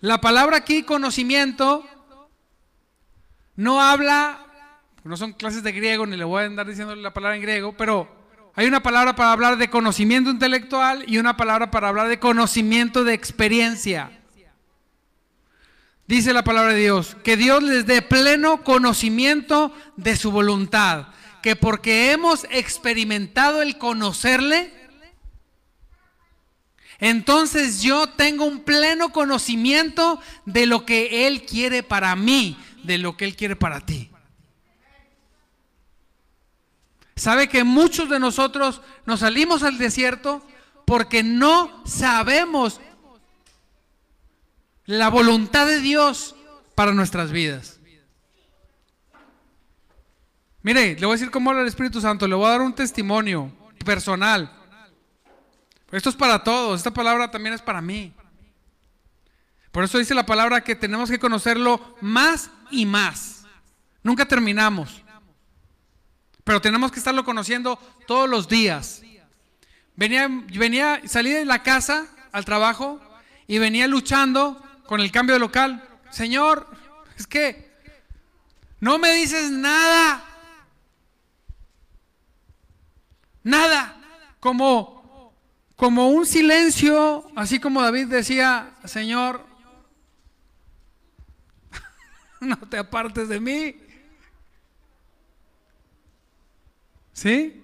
La 0.00 0.20
palabra 0.20 0.58
aquí, 0.58 0.84
conocimiento, 0.84 1.84
no 3.56 3.82
habla, 3.82 4.46
no 5.02 5.16
son 5.16 5.32
clases 5.32 5.64
de 5.64 5.72
griego, 5.72 6.06
ni 6.06 6.16
le 6.16 6.22
voy 6.22 6.44
a 6.44 6.46
andar 6.46 6.68
diciendo 6.68 6.94
la 6.94 7.12
palabra 7.12 7.34
en 7.34 7.42
griego, 7.42 7.76
pero 7.76 8.08
hay 8.54 8.68
una 8.68 8.80
palabra 8.80 9.16
para 9.16 9.32
hablar 9.32 9.56
de 9.56 9.70
conocimiento 9.70 10.30
intelectual 10.30 11.04
y 11.08 11.18
una 11.18 11.36
palabra 11.36 11.72
para 11.72 11.88
hablar 11.88 12.06
de 12.06 12.20
conocimiento 12.20 13.02
de 13.02 13.14
experiencia. 13.14 14.12
Dice 16.06 16.32
la 16.32 16.44
palabra 16.44 16.74
de 16.74 16.80
Dios, 16.80 17.16
que 17.24 17.36
Dios 17.36 17.60
les 17.64 17.84
dé 17.84 18.00
pleno 18.00 18.62
conocimiento 18.62 19.74
de 19.96 20.14
su 20.14 20.30
voluntad, 20.30 21.08
que 21.42 21.56
porque 21.56 22.12
hemos 22.12 22.46
experimentado 22.50 23.62
el 23.62 23.78
conocerle, 23.78 24.77
entonces 26.98 27.80
yo 27.80 28.08
tengo 28.08 28.44
un 28.44 28.60
pleno 28.60 29.10
conocimiento 29.10 30.20
de 30.46 30.66
lo 30.66 30.84
que 30.84 31.26
Él 31.26 31.46
quiere 31.46 31.82
para 31.82 32.16
mí, 32.16 32.58
de 32.82 32.98
lo 32.98 33.16
que 33.16 33.24
Él 33.24 33.36
quiere 33.36 33.54
para 33.54 33.84
ti. 33.84 34.10
¿Sabe 37.14 37.48
que 37.48 37.64
muchos 37.64 38.08
de 38.08 38.20
nosotros 38.20 38.80
nos 39.04 39.20
salimos 39.20 39.62
al 39.62 39.78
desierto 39.78 40.44
porque 40.84 41.22
no 41.22 41.82
sabemos 41.84 42.80
la 44.86 45.08
voluntad 45.08 45.66
de 45.66 45.80
Dios 45.80 46.34
para 46.74 46.92
nuestras 46.92 47.30
vidas? 47.30 47.78
Mire, 50.62 50.96
le 50.98 51.06
voy 51.06 51.14
a 51.14 51.18
decir 51.18 51.30
cómo 51.30 51.50
habla 51.50 51.62
el 51.62 51.68
Espíritu 51.68 52.00
Santo, 52.00 52.26
le 52.26 52.34
voy 52.34 52.46
a 52.46 52.50
dar 52.50 52.60
un 52.60 52.74
testimonio 52.74 53.52
personal. 53.84 54.57
Esto 55.90 56.10
es 56.10 56.16
para 56.16 56.44
todos, 56.44 56.78
esta 56.78 56.92
palabra 56.92 57.30
también 57.30 57.54
es 57.54 57.62
para 57.62 57.80
mí. 57.80 58.12
Por 59.72 59.84
eso 59.84 59.98
dice 59.98 60.14
la 60.14 60.26
palabra 60.26 60.62
que 60.62 60.74
tenemos 60.74 61.10
que 61.10 61.18
conocerlo 61.18 61.96
más 62.00 62.50
y 62.70 62.84
más. 62.84 63.44
Nunca 64.02 64.26
terminamos. 64.26 65.02
Pero 66.44 66.60
tenemos 66.60 66.90
que 66.90 66.98
estarlo 66.98 67.24
conociendo 67.24 67.76
todos 68.06 68.28
los 68.28 68.48
días. 68.48 69.02
Venía, 69.96 70.28
venía, 70.28 71.00
salí 71.06 71.30
de 71.30 71.44
la 71.44 71.62
casa 71.62 72.06
al 72.32 72.44
trabajo 72.44 73.00
y 73.46 73.58
venía 73.58 73.86
luchando 73.86 74.62
con 74.86 75.00
el 75.00 75.10
cambio 75.10 75.34
de 75.34 75.40
local. 75.40 75.86
Señor, 76.10 76.66
es 77.16 77.26
que 77.26 77.70
no 78.80 78.98
me 78.98 79.12
dices 79.12 79.50
nada. 79.50 80.24
Nada. 83.42 83.94
Como 84.40 84.97
como 85.78 86.08
un 86.08 86.26
silencio, 86.26 87.24
así 87.36 87.60
como 87.60 87.80
David 87.80 88.08
decía, 88.08 88.74
Señor, 88.84 89.46
no 92.40 92.56
te 92.56 92.78
apartes 92.78 93.28
de 93.28 93.38
mí. 93.38 93.76
¿Sí? 97.12 97.62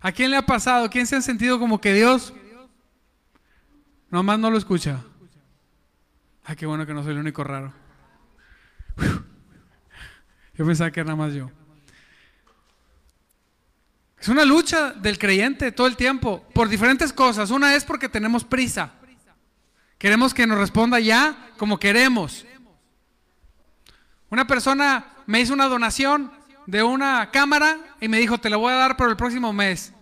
¿A 0.00 0.12
quién 0.12 0.30
le 0.30 0.38
ha 0.38 0.46
pasado? 0.46 0.88
¿Quién 0.88 1.06
se 1.06 1.16
ha 1.16 1.20
sentido 1.20 1.58
como 1.58 1.78
que 1.78 1.92
Dios 1.92 2.32
nomás 4.08 4.38
no 4.38 4.50
lo 4.50 4.56
escucha? 4.56 5.04
Ay, 6.42 6.56
qué 6.56 6.64
bueno 6.64 6.86
que 6.86 6.94
no 6.94 7.02
soy 7.02 7.12
el 7.12 7.18
único 7.18 7.44
raro. 7.44 7.74
Yo 10.54 10.64
pensaba 10.64 10.90
que 10.90 11.00
era 11.00 11.08
nada 11.08 11.16
más 11.16 11.34
yo. 11.34 11.50
Es 14.24 14.28
una 14.28 14.46
lucha 14.46 14.94
del 14.94 15.18
creyente 15.18 15.70
todo 15.70 15.86
el 15.86 15.96
tiempo, 15.96 16.42
por 16.54 16.70
diferentes 16.70 17.12
cosas. 17.12 17.50
Una 17.50 17.74
es 17.74 17.84
porque 17.84 18.08
tenemos 18.08 18.42
prisa. 18.42 18.90
Queremos 19.98 20.32
que 20.32 20.46
nos 20.46 20.56
responda 20.56 20.98
ya 20.98 21.50
como 21.58 21.78
queremos. 21.78 22.46
Una 24.30 24.46
persona 24.46 25.08
me 25.26 25.40
hizo 25.42 25.52
una 25.52 25.66
donación 25.66 26.32
de 26.64 26.82
una 26.82 27.30
cámara 27.32 27.76
y 28.00 28.08
me 28.08 28.18
dijo, 28.18 28.38
te 28.38 28.48
la 28.48 28.56
voy 28.56 28.72
a 28.72 28.76
dar 28.76 28.96
para 28.96 29.10
el 29.10 29.16
próximo 29.18 29.52
mes. 29.52 29.92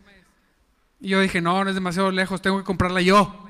Y 1.00 1.08
yo 1.08 1.20
dije, 1.20 1.40
no, 1.40 1.64
no 1.64 1.70
es 1.70 1.74
demasiado 1.74 2.12
lejos, 2.12 2.40
tengo 2.40 2.58
que 2.58 2.64
comprarla 2.64 3.00
yo. 3.00 3.44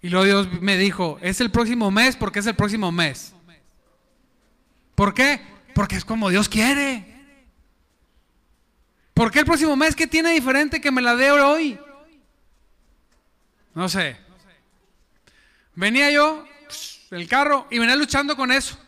Y 0.00 0.10
luego 0.10 0.26
Dios 0.26 0.62
me 0.62 0.78
dijo, 0.78 1.18
es 1.22 1.40
el 1.40 1.50
próximo 1.50 1.90
mes 1.90 2.14
porque 2.14 2.38
es 2.38 2.46
el 2.46 2.54
próximo 2.54 2.92
mes. 2.92 3.34
¿Por 4.94 5.12
qué? 5.12 5.40
Porque 5.74 5.96
es 5.96 6.04
como 6.04 6.30
Dios 6.30 6.48
quiere. 6.48 7.17
¿Por 9.18 9.32
qué 9.32 9.40
el 9.40 9.44
próximo 9.44 9.74
mes 9.74 9.96
qué 9.96 10.06
tiene 10.06 10.30
diferente 10.30 10.80
que 10.80 10.92
me 10.92 11.02
la 11.02 11.16
dé 11.16 11.32
hoy? 11.32 11.76
No 13.74 13.88
sé. 13.88 14.16
Venía 15.74 16.08
yo 16.12 16.46
el 17.10 17.26
carro 17.26 17.66
y 17.68 17.80
venía 17.80 17.96
luchando 17.96 18.36
con 18.36 18.52
eso. 18.52 18.78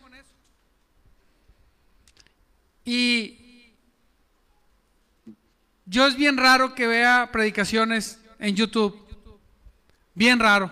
Y 2.85 3.73
yo 5.85 6.07
es 6.07 6.15
bien 6.15 6.37
raro 6.37 6.75
que 6.75 6.87
vea 6.87 7.29
predicaciones 7.29 8.17
en 8.39 8.55
YouTube. 8.55 9.05
Bien 10.13 10.39
raro. 10.39 10.71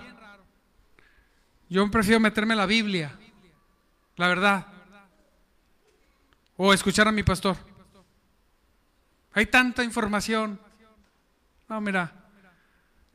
Yo 1.68 1.92
prefiero 1.92 2.22
meterme 2.22 2.56
la 2.56 2.66
Biblia, 2.66 3.12
la 4.16 4.30
verdad. 4.30 4.68
O 6.56 6.74
escuchar 6.74 7.10
a 7.10 7.12
mi 7.12 7.24
pastor. 7.24 7.69
Hay 9.34 9.46
tanta 9.46 9.84
información. 9.84 10.60
No, 11.68 11.80
mira, 11.82 12.12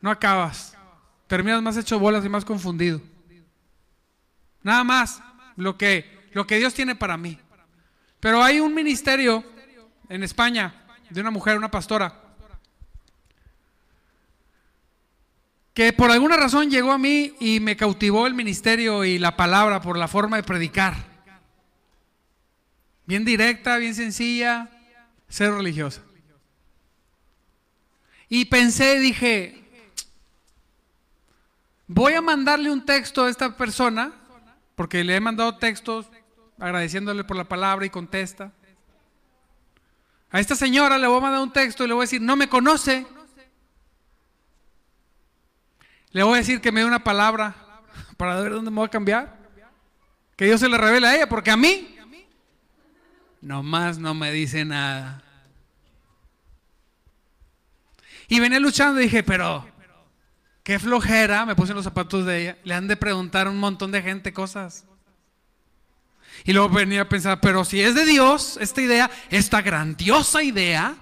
no 0.01 0.11
acabas. 0.11 0.77
Terminas 1.27 1.63
más 1.63 1.77
hecho 1.77 1.99
bolas 1.99 2.25
y 2.25 2.29
más 2.29 2.45
confundido. 2.45 3.01
Nada 4.63 4.85
más 4.85 5.23
lo 5.57 5.77
que, 5.77 6.29
lo 6.33 6.47
que 6.47 6.59
Dios 6.59 6.75
tiene 6.75 6.95
para 6.95 7.17
mí. 7.17 7.39
Pero 8.21 8.43
hay 8.43 8.61
un 8.61 8.75
ministerio 8.75 9.45
en 10.09 10.23
España 10.23 10.75
de 11.11 11.21
una 11.21 11.31
mujer, 11.31 11.57
una 11.57 11.71
pastora, 11.71 12.21
que 15.75 15.93
por 15.93 16.11
alguna 16.11 16.37
razón 16.37 16.71
llegó 16.71 16.93
a 16.93 16.99
mí 16.99 17.35
y 17.41 17.59
me 17.61 17.77
cautivó 17.77 18.27
el 18.27 18.35
ministerio 18.35 19.05
y 19.05 19.19
la 19.19 19.37
palabra 19.37 19.81
por 19.81 19.99
la 19.99 20.09
forma 20.09 20.37
de 20.37 20.45
predicar. 20.45 20.95
Bien 23.07 23.25
directa, 23.25 23.77
bien 23.77 23.95
sencilla, 23.95 24.71
ser 25.35 25.53
religiosa. 25.53 26.01
Y 28.29 28.45
pensé, 28.45 29.01
dije, 29.01 29.65
voy 31.89 32.13
a 32.13 32.23
mandarle 32.23 32.71
un 32.71 32.87
texto 32.87 33.25
a 33.25 33.31
esta 33.31 33.57
persona, 33.57 34.13
porque 34.77 35.03
le 35.03 35.17
he 35.17 35.21
mandado 35.21 35.57
textos 35.57 36.07
agradeciéndole 36.57 37.25
por 37.25 37.37
la 37.37 37.49
palabra 37.49 37.85
y 37.85 37.91
contesta. 37.91 38.53
A 40.31 40.39
esta 40.39 40.55
señora 40.55 40.99
le 40.99 41.09
voy 41.09 41.19
a 41.19 41.23
mandar 41.23 41.43
un 41.43 41.53
texto 41.53 41.85
y 41.85 41.89
le 41.89 41.95
voy 41.95 42.03
a 42.03 42.07
decir, 42.07 42.23
no 42.23 42.37
me 42.37 42.49
conoce. 42.49 43.05
Le 46.13 46.23
voy 46.23 46.35
a 46.35 46.39
decir 46.39 46.61
que 46.61 46.71
me 46.71 46.79
dé 46.79 46.87
una 46.87 47.03
palabra 47.03 47.57
para 48.17 48.41
ver 48.41 48.53
dónde 48.53 48.71
me 48.71 48.77
voy 48.77 48.87
a 48.87 48.91
cambiar. 48.91 49.37
Que 50.37 50.45
Dios 50.45 50.61
se 50.61 50.69
le 50.69 50.79
revele 50.79 51.09
a 51.09 51.17
ella, 51.17 51.29
porque 51.29 51.51
a 51.51 51.57
mí 51.57 51.99
nomás 53.41 53.99
no 53.99 54.15
me 54.15 54.31
dice 54.31 54.65
nada. 54.65 55.24
Y 58.35 58.41
venía 58.41 58.59
luchando 58.59 59.01
y 59.01 59.05
dije, 59.05 59.23
pero 59.23 59.65
qué 60.65 60.81
flojera, 60.81 61.47
me 61.47 61.55
puse 61.55 61.71
en 61.71 61.77
los 61.77 61.85
zapatos 61.85 62.27
de 62.27 62.43
ella, 62.43 62.59
le 62.65 62.75
han 62.75 62.89
de 62.89 62.97
preguntar 62.97 63.47
a 63.47 63.51
un 63.51 63.61
montón 63.61 63.93
de 63.93 64.03
gente 64.03 64.33
cosas. 64.33 64.87
Y 66.43 66.53
luego 66.53 66.69
venía 66.69 67.03
a 67.03 67.09
pensar, 67.09 67.41
pero 67.41 67.65
si 67.65 67.81
es 67.81 67.95
de 67.95 68.05
Dios 68.05 68.59
esta 68.61 68.83
idea, 68.83 69.09
esta 69.31 69.63
grandiosa 69.63 70.43
idea, 70.43 70.97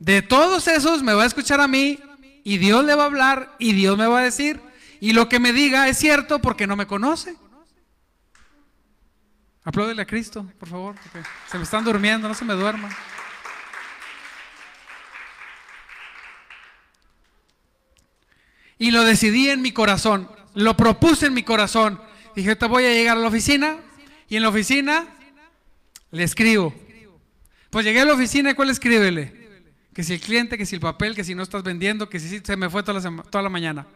de 0.00 0.22
todos 0.22 0.66
esos 0.66 1.04
me 1.04 1.14
va 1.14 1.22
a 1.22 1.26
escuchar 1.26 1.60
a 1.60 1.68
mí 1.68 2.00
y 2.42 2.58
Dios 2.58 2.84
le 2.84 2.96
va 2.96 3.04
a 3.04 3.06
hablar 3.06 3.54
y 3.60 3.74
Dios 3.74 3.96
me 3.96 4.08
va 4.08 4.18
a 4.18 4.24
decir, 4.24 4.60
y 4.98 5.12
lo 5.12 5.28
que 5.28 5.38
me 5.38 5.52
diga 5.52 5.86
es 5.86 5.98
cierto 5.98 6.40
porque 6.40 6.66
no 6.66 6.74
me 6.74 6.88
conoce. 6.88 7.36
Apláudele 9.62 10.02
a 10.02 10.06
Cristo, 10.06 10.44
por 10.58 10.68
favor, 10.68 10.96
porque 11.00 11.28
se 11.48 11.58
me 11.58 11.62
están 11.62 11.84
durmiendo, 11.84 12.26
no 12.26 12.34
se 12.34 12.44
me 12.44 12.54
duerman. 12.54 12.90
Y 18.78 18.90
lo 18.90 19.04
decidí 19.04 19.50
en 19.50 19.62
mi 19.62 19.72
corazón, 19.72 20.28
lo 20.54 20.76
propuse 20.76 21.26
en 21.26 21.34
mi 21.34 21.42
corazón. 21.42 22.00
Dije, 22.34 22.56
te 22.56 22.66
voy 22.66 22.84
a 22.84 22.92
llegar 22.92 23.16
a 23.16 23.20
la 23.20 23.28
oficina 23.28 23.76
y 24.28 24.36
en 24.36 24.42
la 24.42 24.48
oficina 24.48 25.06
le 26.10 26.24
escribo. 26.24 26.74
Pues 27.70 27.84
llegué 27.84 28.00
a 28.00 28.04
la 28.04 28.14
oficina 28.14 28.50
y 28.50 28.54
¿cuál 28.54 28.70
escríbele? 28.70 29.40
Que 29.94 30.02
si 30.02 30.14
el 30.14 30.20
cliente, 30.20 30.56
que 30.56 30.66
si 30.66 30.74
el 30.74 30.80
papel, 30.80 31.14
que 31.14 31.24
si 31.24 31.34
no 31.34 31.42
estás 31.42 31.62
vendiendo, 31.62 32.08
que 32.08 32.18
si 32.18 32.40
se 32.40 32.56
me 32.56 32.70
fue 32.70 32.82
toda 32.82 33.00
la, 33.00 33.22
toda 33.22 33.42
la 33.42 33.48
mañana. 33.48 33.86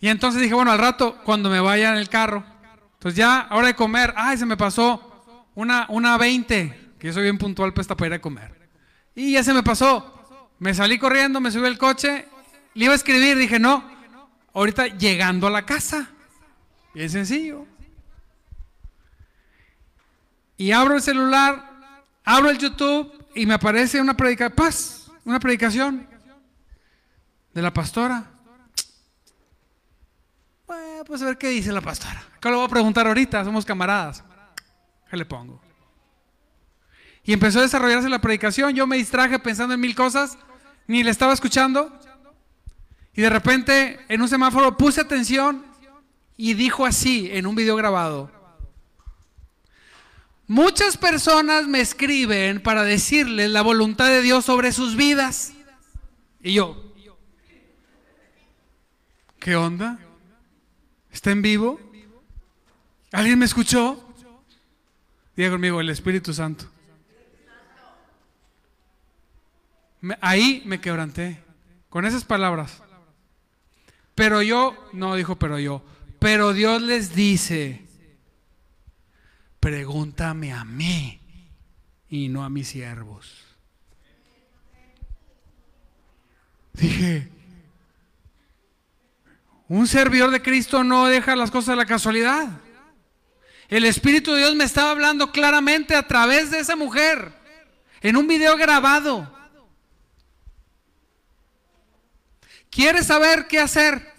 Y 0.00 0.08
entonces 0.08 0.40
dije, 0.40 0.54
bueno, 0.54 0.72
al 0.72 0.78
rato, 0.78 1.18
cuando 1.24 1.50
me 1.50 1.60
vaya 1.60 1.90
en 1.90 1.96
el 1.96 2.08
carro, 2.08 2.44
pues 2.98 3.14
ya, 3.14 3.48
hora 3.50 3.68
de 3.68 3.74
comer, 3.74 4.14
ay, 4.16 4.38
se 4.38 4.46
me 4.46 4.56
pasó 4.56 5.24
una, 5.54 5.86
una 5.88 6.16
20, 6.16 6.92
que 6.98 7.06
yo 7.06 7.12
soy 7.12 7.24
bien 7.24 7.38
puntual 7.38 7.74
pues, 7.74 7.86
para 7.86 8.06
ir 8.06 8.12
a 8.14 8.20
comer. 8.20 8.68
Y 9.14 9.32
ya 9.32 9.44
se 9.44 9.52
me 9.52 9.62
pasó. 9.62 10.16
Me 10.58 10.74
salí 10.74 10.98
corriendo, 10.98 11.40
me 11.40 11.50
subí 11.50 11.66
al 11.66 11.78
coche 11.78 12.26
le 12.74 12.84
iba 12.84 12.92
a 12.92 12.96
escribir, 12.96 13.36
dije, 13.36 13.58
no, 13.58 13.84
ahorita 14.54 14.86
llegando 14.86 15.46
a 15.46 15.50
la 15.50 15.66
casa. 15.66 16.10
Bien 16.94 17.10
sencillo. 17.10 17.66
Y 20.56 20.72
abro 20.72 20.96
el 20.96 21.02
celular, 21.02 21.70
abro 22.24 22.50
el 22.50 22.58
YouTube 22.58 23.26
y 23.34 23.46
me 23.46 23.54
aparece 23.54 24.00
una 24.00 24.16
predicación, 24.16 24.54
paz, 24.54 25.10
una 25.24 25.40
predicación 25.40 26.06
de 27.54 27.62
la 27.62 27.72
pastora. 27.72 28.30
Bueno, 30.66 31.04
pues 31.04 31.22
a 31.22 31.26
ver 31.26 31.38
qué 31.38 31.48
dice 31.48 31.72
la 31.72 31.80
pastora. 31.80 32.22
Acá 32.36 32.50
lo 32.50 32.58
voy 32.58 32.66
a 32.66 32.70
preguntar 32.70 33.06
ahorita, 33.06 33.44
somos 33.44 33.64
camaradas. 33.64 34.22
¿Qué 35.08 35.16
le 35.16 35.24
pongo? 35.24 35.60
Y 37.24 37.32
empezó 37.32 37.58
a 37.58 37.62
desarrollarse 37.62 38.08
la 38.08 38.20
predicación. 38.20 38.74
Yo 38.74 38.86
me 38.86 38.96
distraje 38.96 39.38
pensando 39.38 39.74
en 39.74 39.80
mil 39.80 39.94
cosas, 39.94 40.38
ni 40.86 41.02
le 41.02 41.10
estaba 41.10 41.32
escuchando. 41.32 41.98
Y 43.14 43.22
de 43.22 43.30
repente 43.30 44.00
en 44.08 44.22
un 44.22 44.28
semáforo 44.28 44.76
puse 44.76 45.00
atención 45.00 45.64
y 46.36 46.54
dijo 46.54 46.86
así 46.86 47.28
en 47.32 47.46
un 47.46 47.54
video 47.54 47.76
grabado. 47.76 48.30
Muchas 50.46 50.96
personas 50.96 51.68
me 51.68 51.80
escriben 51.80 52.60
para 52.60 52.82
decirles 52.82 53.50
la 53.50 53.62
voluntad 53.62 54.06
de 54.06 54.20
Dios 54.20 54.44
sobre 54.44 54.72
sus 54.72 54.96
vidas. 54.96 55.52
Y 56.42 56.54
yo, 56.54 56.92
¿qué 59.38 59.54
onda? 59.54 59.98
¿Está 61.12 61.30
en 61.30 61.42
vivo? 61.42 61.78
¿Alguien 63.12 63.38
me 63.38 63.44
escuchó? 63.44 64.02
Diga 65.36 65.50
conmigo, 65.50 65.80
el 65.80 65.90
Espíritu 65.90 66.32
Santo. 66.32 66.66
ahí 70.20 70.62
me 70.64 70.80
quebranté 70.80 71.42
con 71.90 72.06
esas 72.06 72.24
palabras. 72.24 72.82
Pero 74.20 74.42
yo, 74.42 74.76
no 74.92 75.14
dijo 75.14 75.36
pero 75.36 75.58
yo, 75.58 75.82
pero 76.18 76.52
Dios 76.52 76.82
les 76.82 77.14
dice, 77.14 77.86
pregúntame 79.60 80.52
a 80.52 80.62
mí 80.62 81.18
y 82.10 82.28
no 82.28 82.44
a 82.44 82.50
mis 82.50 82.68
siervos. 82.68 83.42
Dije, 86.74 87.30
un 89.68 89.86
servidor 89.86 90.30
de 90.32 90.42
Cristo 90.42 90.84
no 90.84 91.06
deja 91.06 91.34
las 91.34 91.50
cosas 91.50 91.70
a 91.70 91.76
la 91.76 91.86
casualidad. 91.86 92.60
El 93.70 93.86
Espíritu 93.86 94.34
de 94.34 94.40
Dios 94.40 94.54
me 94.54 94.64
estaba 94.64 94.90
hablando 94.90 95.32
claramente 95.32 95.96
a 95.96 96.06
través 96.06 96.50
de 96.50 96.58
esa 96.58 96.76
mujer, 96.76 97.32
en 98.02 98.18
un 98.18 98.28
video 98.28 98.58
grabado. 98.58 99.34
¿Quieres 102.68 103.06
saber 103.06 103.48
qué 103.48 103.58
hacer? 103.58 104.09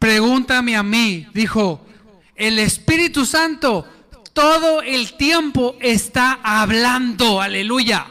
Pregúntame 0.00 0.74
a 0.74 0.82
mí. 0.82 1.28
Dijo, 1.34 1.86
el 2.34 2.58
Espíritu 2.58 3.26
Santo 3.26 3.86
todo 4.32 4.80
el 4.80 5.14
tiempo 5.18 5.76
está 5.78 6.40
hablando. 6.42 7.42
Aleluya. 7.42 8.06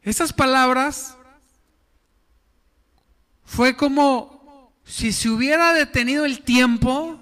Esas 0.00 0.32
palabras 0.32 1.18
fue 3.44 3.76
como 3.76 4.72
si 4.84 5.12
se 5.12 5.28
hubiera 5.28 5.74
detenido 5.74 6.24
el 6.24 6.40
tiempo, 6.42 7.20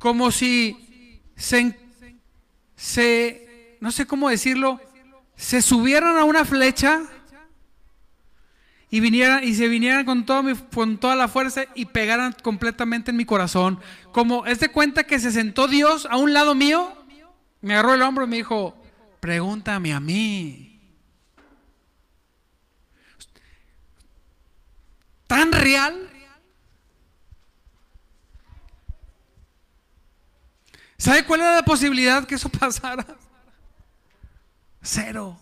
como 0.00 0.32
si 0.32 1.22
se, 1.36 1.78
se 2.74 3.78
no 3.80 3.92
sé 3.92 4.06
cómo 4.08 4.28
decirlo, 4.28 4.80
se 5.36 5.62
subieran 5.62 6.16
a 6.16 6.24
una 6.24 6.44
flecha 6.44 7.02
y 8.90 9.00
vinieran 9.00 9.42
y 9.42 9.54
se 9.54 9.66
vinieran 9.66 10.04
con, 10.04 10.24
con 10.72 10.98
toda 10.98 11.16
la 11.16 11.26
fuerza 11.26 11.64
y 11.74 11.86
pegaran 11.86 12.34
completamente 12.42 13.10
en 13.10 13.16
mi 13.16 13.24
corazón. 13.24 13.80
Como 14.12 14.46
es 14.46 14.60
de 14.60 14.68
cuenta 14.68 15.04
que 15.04 15.18
se 15.18 15.32
sentó 15.32 15.66
Dios 15.66 16.06
a 16.08 16.16
un 16.16 16.32
lado 16.32 16.54
mío, 16.54 16.96
me 17.60 17.74
agarró 17.74 17.94
el 17.94 18.02
hombro 18.02 18.24
y 18.24 18.28
me 18.28 18.36
dijo, 18.36 18.76
pregúntame 19.18 19.92
a 19.92 20.00
mí. 20.00 20.80
Tan 25.26 25.50
real. 25.50 26.10
¿Sabe 30.96 31.24
cuál 31.24 31.40
era 31.40 31.56
la 31.56 31.64
posibilidad 31.64 32.24
que 32.24 32.36
eso 32.36 32.48
pasara? 32.60 33.04
Cero. 34.84 35.40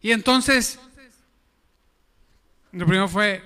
Y 0.00 0.10
entonces, 0.10 0.78
lo 2.72 2.84
primero 2.84 3.08
fue, 3.08 3.42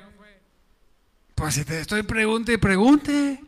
pues 1.35 1.55
si 1.55 1.65
te 1.65 1.79
estoy 1.79 2.03
pregunte 2.03 2.55
y 2.55 2.57
pregunte. 2.57 3.41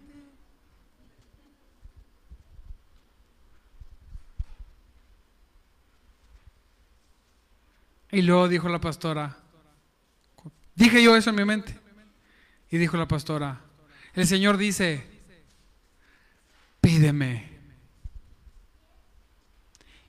Y 8.13 8.23
luego 8.23 8.49
dijo 8.49 8.69
la 8.69 8.81
pastora, 8.81 9.37
dije 10.75 11.03
yo 11.03 11.17
eso 11.17 11.31
en 11.31 11.37
mi 11.37 11.45
mente. 11.45 11.77
Y 12.71 12.77
dijo 12.77 12.97
la 12.97 13.09
pastora, 13.09 13.61
el 14.15 14.27
Señor 14.27 14.57
dice, 14.57 15.05
pídeme 16.81 17.50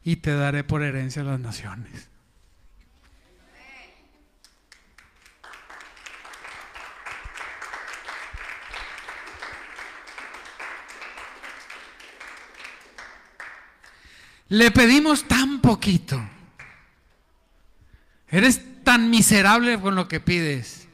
y 0.04 0.18
te 0.18 0.34
daré 0.34 0.64
por 0.64 0.84
herencia 0.84 1.22
a 1.22 1.26
las 1.26 1.40
naciones. 1.40 2.10
Le 14.50 14.70
pedimos 14.70 15.30
tan 15.30 15.62
poquito. 15.62 16.22
Eres 18.28 18.84
tan 18.84 19.10
miserable 19.10 19.80
con 19.80 19.96
lo 19.96 20.10
que 20.10 20.20
pides. 20.20 20.90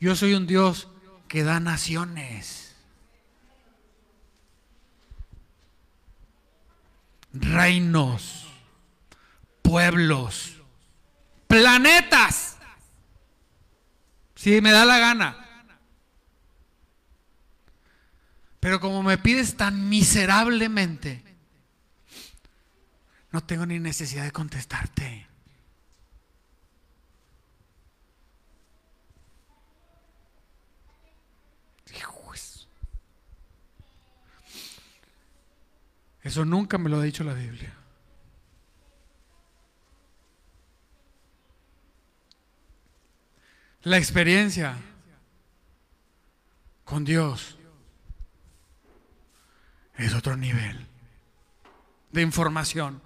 Yo 0.00 0.16
soy 0.16 0.34
un 0.34 0.48
Dios 0.48 0.88
que 1.28 1.44
da 1.44 1.60
naciones. 1.60 2.63
Reinos, 7.34 8.46
pueblos, 9.62 10.60
planetas. 11.46 12.56
Si 14.34 14.60
me 14.60 14.72
da 14.72 14.84
la 14.84 14.98
gana. 14.98 15.40
Pero 18.60 18.80
como 18.80 19.02
me 19.02 19.18
pides 19.18 19.56
tan 19.56 19.90
miserablemente, 19.90 21.22
no 23.30 23.42
tengo 23.42 23.66
ni 23.66 23.78
necesidad 23.78 24.24
de 24.24 24.32
contestarte. 24.32 25.26
Eso 36.24 36.46
nunca 36.46 36.78
me 36.78 36.88
lo 36.88 36.96
ha 36.96 37.02
dicho 37.02 37.22
la 37.22 37.34
Biblia. 37.34 37.72
La 43.82 43.98
experiencia 43.98 44.74
con 46.84 47.04
Dios 47.04 47.58
es 49.98 50.14
otro 50.14 50.38
nivel 50.38 50.86
de 52.10 52.22
información. 52.22 53.02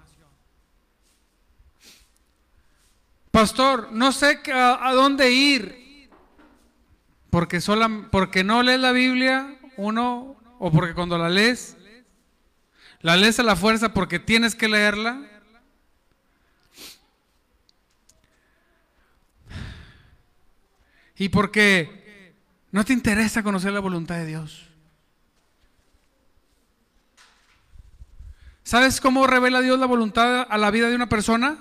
Pastor, 3.32 3.90
no 3.90 4.12
sé 4.12 4.40
a, 4.52 4.92
dónde 4.94 5.32
ir. 5.32 6.08
Porque, 7.30 7.60
sola, 7.60 8.06
porque 8.12 8.44
no 8.44 8.62
lees 8.62 8.80
la 8.80 8.92
Biblia, 8.92 9.58
uno, 9.76 10.36
o 10.60 10.70
porque 10.70 10.94
cuando 10.94 11.18
la 11.18 11.28
lees 11.28 11.77
la 13.00 13.16
lees 13.16 13.38
a 13.38 13.42
la 13.42 13.56
fuerza 13.56 13.94
porque 13.94 14.18
tienes 14.18 14.54
que 14.54 14.68
leerla. 14.68 15.22
Y 21.16 21.28
porque 21.30 22.34
no 22.70 22.84
te 22.84 22.92
interesa 22.92 23.42
conocer 23.42 23.72
la 23.72 23.80
voluntad 23.80 24.16
de 24.16 24.26
Dios. 24.26 24.68
¿Sabes 28.62 29.00
cómo 29.00 29.26
revela 29.26 29.60
Dios 29.60 29.78
la 29.78 29.86
voluntad 29.86 30.46
a 30.48 30.58
la 30.58 30.70
vida 30.70 30.88
de 30.88 30.94
una 30.94 31.08
persona? 31.08 31.56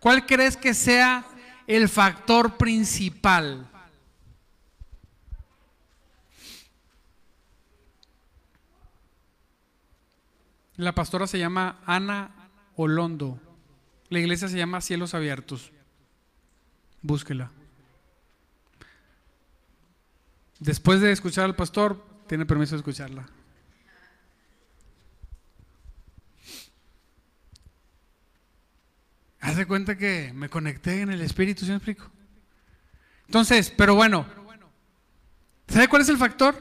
¿Cuál 0.00 0.26
crees 0.26 0.56
que 0.56 0.74
sea 0.74 1.24
el 1.66 1.88
factor 1.88 2.56
principal? 2.56 3.70
La 10.78 10.94
pastora 10.94 11.26
se 11.26 11.40
llama 11.40 11.80
Ana 11.86 12.30
Olondo. 12.76 13.40
La 14.10 14.20
iglesia 14.20 14.48
se 14.48 14.56
llama 14.56 14.80
Cielos 14.80 15.12
Abiertos. 15.12 15.72
Búsquela. 17.02 17.50
Después 20.60 21.00
de 21.00 21.10
escuchar 21.10 21.46
al 21.46 21.56
pastor, 21.56 22.06
tiene 22.28 22.46
permiso 22.46 22.76
de 22.76 22.78
escucharla. 22.78 23.28
Haz 29.40 29.56
de 29.56 29.66
cuenta 29.66 29.98
que 29.98 30.32
me 30.32 30.48
conecté 30.48 31.00
en 31.00 31.10
el 31.10 31.22
Espíritu, 31.22 31.64
¿sí 31.64 31.72
me 31.72 31.78
explico? 31.78 32.08
Entonces, 33.26 33.74
pero 33.76 33.96
bueno, 33.96 34.26
¿sabe 35.66 35.88
cuál 35.88 36.02
es 36.02 36.08
el 36.08 36.18
factor? 36.18 36.54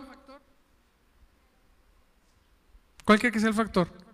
¿Cuál 3.05 3.19
cree 3.19 3.31
que 3.31 3.39
sea 3.39 3.49
el 3.49 3.55
factor? 3.55 4.06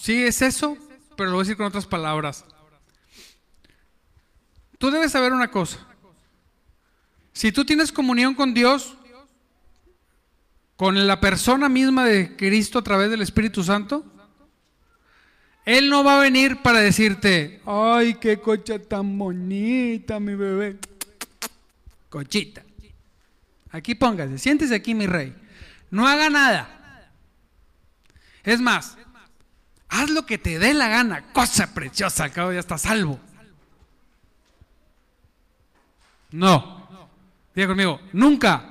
Sí, 0.00 0.24
es 0.24 0.42
eso, 0.42 0.76
pero 1.16 1.30
lo 1.30 1.36
voy 1.36 1.42
a 1.42 1.44
decir 1.44 1.56
con 1.56 1.66
otras 1.66 1.86
palabras. 1.86 2.44
Tú 4.78 4.90
debes 4.90 5.12
saber 5.12 5.32
una 5.32 5.50
cosa. 5.50 5.86
Si 7.32 7.52
tú 7.52 7.64
tienes 7.64 7.92
comunión 7.92 8.34
con 8.34 8.54
Dios, 8.54 8.96
con 10.76 11.06
la 11.06 11.20
persona 11.20 11.68
misma 11.68 12.06
de 12.06 12.36
Cristo 12.36 12.78
a 12.78 12.82
través 12.82 13.10
del 13.10 13.20
Espíritu 13.20 13.62
Santo, 13.62 14.04
Él 15.66 15.90
no 15.90 16.02
va 16.02 16.16
a 16.16 16.22
venir 16.22 16.62
para 16.62 16.80
decirte, 16.80 17.60
ay, 17.66 18.14
qué 18.14 18.40
cocha 18.40 18.78
tan 18.78 19.18
bonita, 19.18 20.18
mi 20.18 20.34
bebé. 20.34 20.78
Cochita. 22.08 22.62
Aquí 23.70 23.94
póngase, 23.94 24.38
siéntese 24.38 24.74
aquí, 24.74 24.94
mi 24.94 25.06
rey. 25.06 25.34
No 25.90 26.08
haga 26.08 26.30
nada. 26.30 27.10
Es 28.42 28.60
más, 28.60 28.96
Haz 29.90 30.10
lo 30.10 30.24
que 30.24 30.38
te 30.38 30.58
dé 30.58 30.72
la 30.72 30.88
gana, 30.88 31.32
cosa 31.32 31.74
preciosa, 31.74 32.24
al 32.24 32.32
cabo 32.32 32.52
ya 32.52 32.60
está 32.60 32.78
salvo. 32.78 33.18
No. 36.30 36.88
Diga 37.54 37.68
conmigo, 37.68 38.00
nunca. 38.12 38.64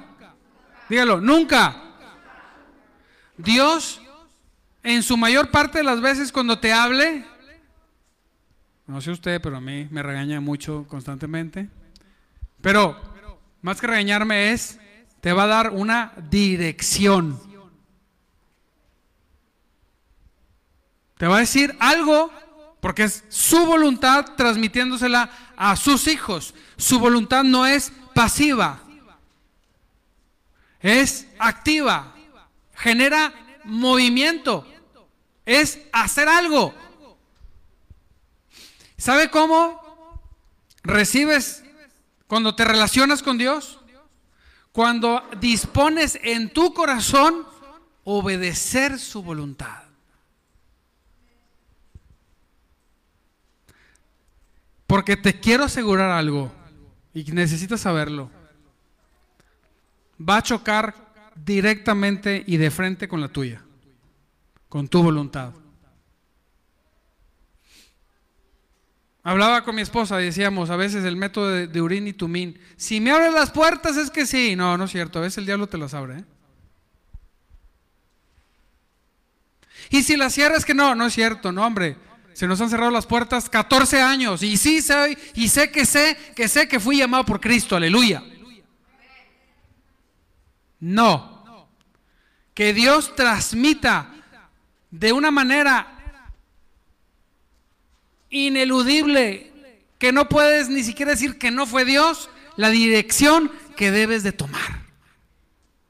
Dígalo, 0.88 1.19
nunca. 1.19 1.75
Dios, 3.38 4.01
en 4.82 5.03
su 5.03 5.17
mayor 5.17 5.51
parte 5.51 5.79
de 5.79 5.84
las 5.84 6.01
veces 6.01 6.32
cuando 6.32 6.60
te 6.60 6.71
hable, 6.71 7.25
no 8.88 9.01
sé 9.01 9.12
usted, 9.12 9.39
pero 9.41 9.58
a 9.58 9.62
mí 9.62 9.88
me 9.91 10.01
regaña 10.01 10.39
mucho 10.39 10.86
constantemente. 10.88 11.69
Pero 12.62 12.99
más 13.62 13.79
que 13.79 13.88
regañarme 13.88 14.51
es, 14.51 14.79
te 15.21 15.34
va 15.34 15.43
a 15.43 15.47
dar 15.47 15.71
una 15.71 16.13
dirección. 16.29 17.39
Te 21.19 21.27
va 21.27 21.36
a 21.36 21.39
decir 21.39 21.75
algo 21.82 22.32
porque 22.79 23.03
es 23.03 23.25
su 23.27 23.65
voluntad 23.65 24.23
transmitiéndosela 24.38 25.29
a 25.58 25.75
sus 25.75 26.08
hijos. 26.08 26.53
Su 26.77 26.97
voluntad 26.97 27.43
no 27.43 27.65
es 27.67 27.91
pasiva, 28.15 28.79
es 30.79 31.27
activa, 31.38 32.15
genera 32.73 33.34
movimiento, 33.65 34.65
es 35.45 35.82
hacer 35.91 36.29
algo. 36.29 36.73
¿Sabe 38.97 39.29
cómo 39.29 40.23
recibes 40.84 41.65
cuando 42.27 42.55
te 42.55 42.63
relacionas 42.63 43.21
con 43.21 43.38
Dios? 43.38 43.82
Cuando 44.71 45.21
dispones 45.41 46.17
en 46.23 46.53
tu 46.53 46.73
corazón 46.73 47.45
obedecer 48.05 48.97
su 48.97 49.21
voluntad. 49.21 49.88
Porque 54.89 55.15
te 55.15 55.39
quiero 55.39 55.65
asegurar 55.65 56.10
algo 56.10 56.52
y 57.13 57.21
necesitas 57.25 57.82
saberlo. 57.82 58.32
Va 60.19 60.38
a 60.38 60.41
chocar 60.41 60.95
directamente 61.36 62.43
y 62.47 62.58
de 62.58 62.71
frente 62.71 63.08
con 63.08 63.21
la 63.21 63.28
tuya, 63.28 63.62
con 64.67 64.88
tu 64.88 65.04
voluntad. 65.04 65.54
Hablaba 69.21 69.63
con 69.63 69.75
mi 69.75 69.84
esposa 69.84 70.17
decíamos 70.17 70.71
a 70.71 70.75
veces 70.75 71.06
el 71.06 71.17
método 71.17 71.52
de, 71.52 71.82
Urín 71.82 72.08
y 72.08 72.13
Tumín. 72.13 72.60
Si 72.75 72.99
me 72.99 73.12
abres 73.12 73.32
las 73.32 73.52
puertas 73.52 73.95
es 73.95 74.10
que 74.10 74.25
sí. 74.25 74.56
No, 74.56 74.75
no 74.75 74.86
es 74.86 74.91
cierto. 74.91 75.19
A 75.19 75.21
veces 75.21 75.38
el 75.38 75.45
diablo 75.45 75.67
te 75.67 75.78
las 75.78 75.93
abre. 75.93 76.17
¿eh? 76.17 76.23
Y 79.91 80.02
si 80.02 80.17
las 80.17 80.34
cierras 80.34 80.58
es 80.58 80.65
que 80.65 80.73
no, 80.73 80.95
no 80.95 81.06
es 81.06 81.13
cierto. 81.13 81.52
No, 81.52 81.63
hombre. 81.63 82.08
Se 82.39 82.47
nos 82.47 82.62
han 82.62 82.69
cerrado 82.69 82.89
las 82.89 83.06
puertas 83.06 83.49
14 83.49 84.02
años 84.02 84.43
y 84.43 84.56
sí 84.56 84.82
sé 84.82 85.17
y 85.36 85.49
sé 85.49 85.71
que 85.71 85.86
sé 85.86 86.17
que 86.34 86.47
sé 86.47 86.69
que 86.69 86.80
fui 86.80 86.95
llamado 86.95 87.25
por 87.25 87.41
Cristo, 87.41 87.75
aleluya. 87.75 88.23
No. 90.80 91.67
Que 92.54 92.73
Dios 92.73 93.13
transmita 93.13 94.13
de 94.89 95.12
una 95.12 95.32
manera 95.32 95.99
ineludible 98.30 99.52
que 99.97 100.13
no 100.13 100.30
puedes 100.30 100.69
ni 100.69 100.86
siquiera 100.86 101.12
decir 101.12 101.38
que 101.38 101.52
no 101.52 101.65
fue 101.65 101.84
Dios, 101.84 102.30
la 102.56 102.69
dirección 102.69 103.52
que 103.75 103.91
debes 103.91 104.23
de 104.23 104.32
tomar. 104.32 104.84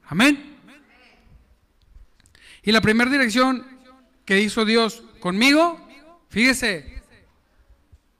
Amén. 0.04 0.58
Y 2.64 2.72
la 2.72 2.80
primera 2.80 3.08
dirección 3.08 3.64
que 4.24 4.40
hizo 4.40 4.64
Dios 4.64 5.04
conmigo 5.20 5.86
Fíjese, 6.30 7.02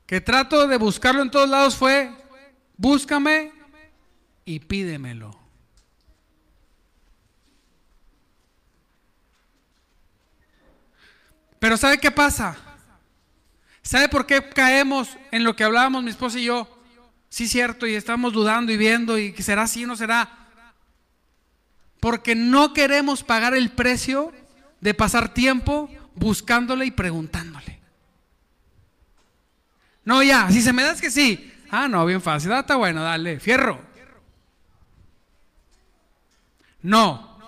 que 0.04 0.20
trato 0.20 0.66
de 0.66 0.76
buscarlo 0.76 1.22
en 1.22 1.30
todos 1.30 1.48
lados 1.48 1.76
fue, 1.76 2.12
búscame 2.76 3.52
y 4.44 4.58
pídemelo. 4.58 5.38
Pero 11.60 11.76
¿sabe 11.76 11.98
qué 11.98 12.10
pasa? 12.10 12.56
¿Sabe 13.82 14.08
por 14.08 14.26
qué 14.26 14.48
caemos 14.48 15.16
en 15.30 15.44
lo 15.44 15.54
que 15.54 15.62
hablábamos 15.62 16.02
mi 16.02 16.10
esposa 16.10 16.38
y 16.40 16.46
yo? 16.46 16.82
Sí, 17.28 17.46
cierto, 17.46 17.86
y 17.86 17.94
estamos 17.94 18.32
dudando 18.32 18.72
y 18.72 18.76
viendo, 18.76 19.18
y 19.18 19.32
será 19.34 19.62
así 19.62 19.84
o 19.84 19.86
no 19.86 19.94
será. 19.94 20.48
Porque 22.00 22.34
no 22.34 22.72
queremos 22.72 23.22
pagar 23.22 23.54
el 23.54 23.70
precio 23.70 24.32
de 24.80 24.94
pasar 24.94 25.32
tiempo 25.32 25.88
buscándole 26.16 26.86
y 26.86 26.90
preguntándole. 26.90 27.79
No, 30.10 30.24
ya, 30.24 30.50
si 30.50 30.60
se 30.60 30.72
me 30.72 30.82
da 30.82 30.90
es 30.90 31.00
que 31.00 31.08
sí. 31.08 31.54
Ah, 31.70 31.86
no, 31.86 32.04
bien 32.04 32.20
fácil. 32.20 32.50
Ah, 32.50 32.58
está 32.58 32.74
bueno, 32.74 33.00
dale, 33.00 33.38
fierro. 33.38 33.80
No. 36.82 37.38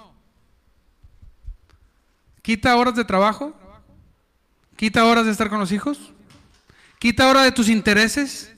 Quita 2.40 2.76
horas 2.76 2.94
de 2.94 3.04
trabajo. 3.04 3.52
Quita 4.76 5.04
horas 5.06 5.24
de 5.24 5.32
estar 5.32 5.50
con 5.50 5.58
los 5.58 5.72
hijos. 5.72 6.12
Quita 7.00 7.28
horas 7.28 7.42
de 7.42 7.50
tus 7.50 7.68
intereses. 7.68 8.54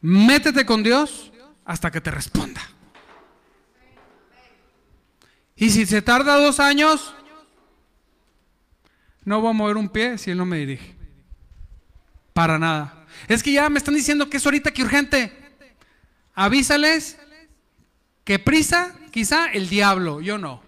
Métete 0.00 0.64
con 0.64 0.82
Dios 0.82 1.30
hasta 1.66 1.90
que 1.90 2.00
te 2.00 2.10
responda. 2.10 2.62
Y 5.54 5.68
si 5.68 5.84
se 5.84 6.00
tarda 6.00 6.38
dos 6.38 6.60
años, 6.60 7.14
no 9.26 9.42
voy 9.42 9.50
a 9.50 9.52
mover 9.52 9.76
un 9.76 9.90
pie 9.90 10.16
si 10.16 10.30
Él 10.30 10.38
no 10.38 10.46
me 10.46 10.56
dirige. 10.56 11.03
Para 12.34 12.58
nada. 12.58 13.06
Es 13.28 13.42
que 13.42 13.52
ya 13.52 13.70
me 13.70 13.78
están 13.78 13.94
diciendo 13.94 14.28
que 14.28 14.36
es 14.36 14.44
ahorita 14.44 14.72
que 14.72 14.82
urgente. 14.82 15.32
Avísales 16.34 17.16
que 18.24 18.38
prisa, 18.38 18.94
quizá 19.10 19.46
el 19.46 19.68
diablo, 19.68 20.20
yo 20.20 20.36
no. 20.36 20.62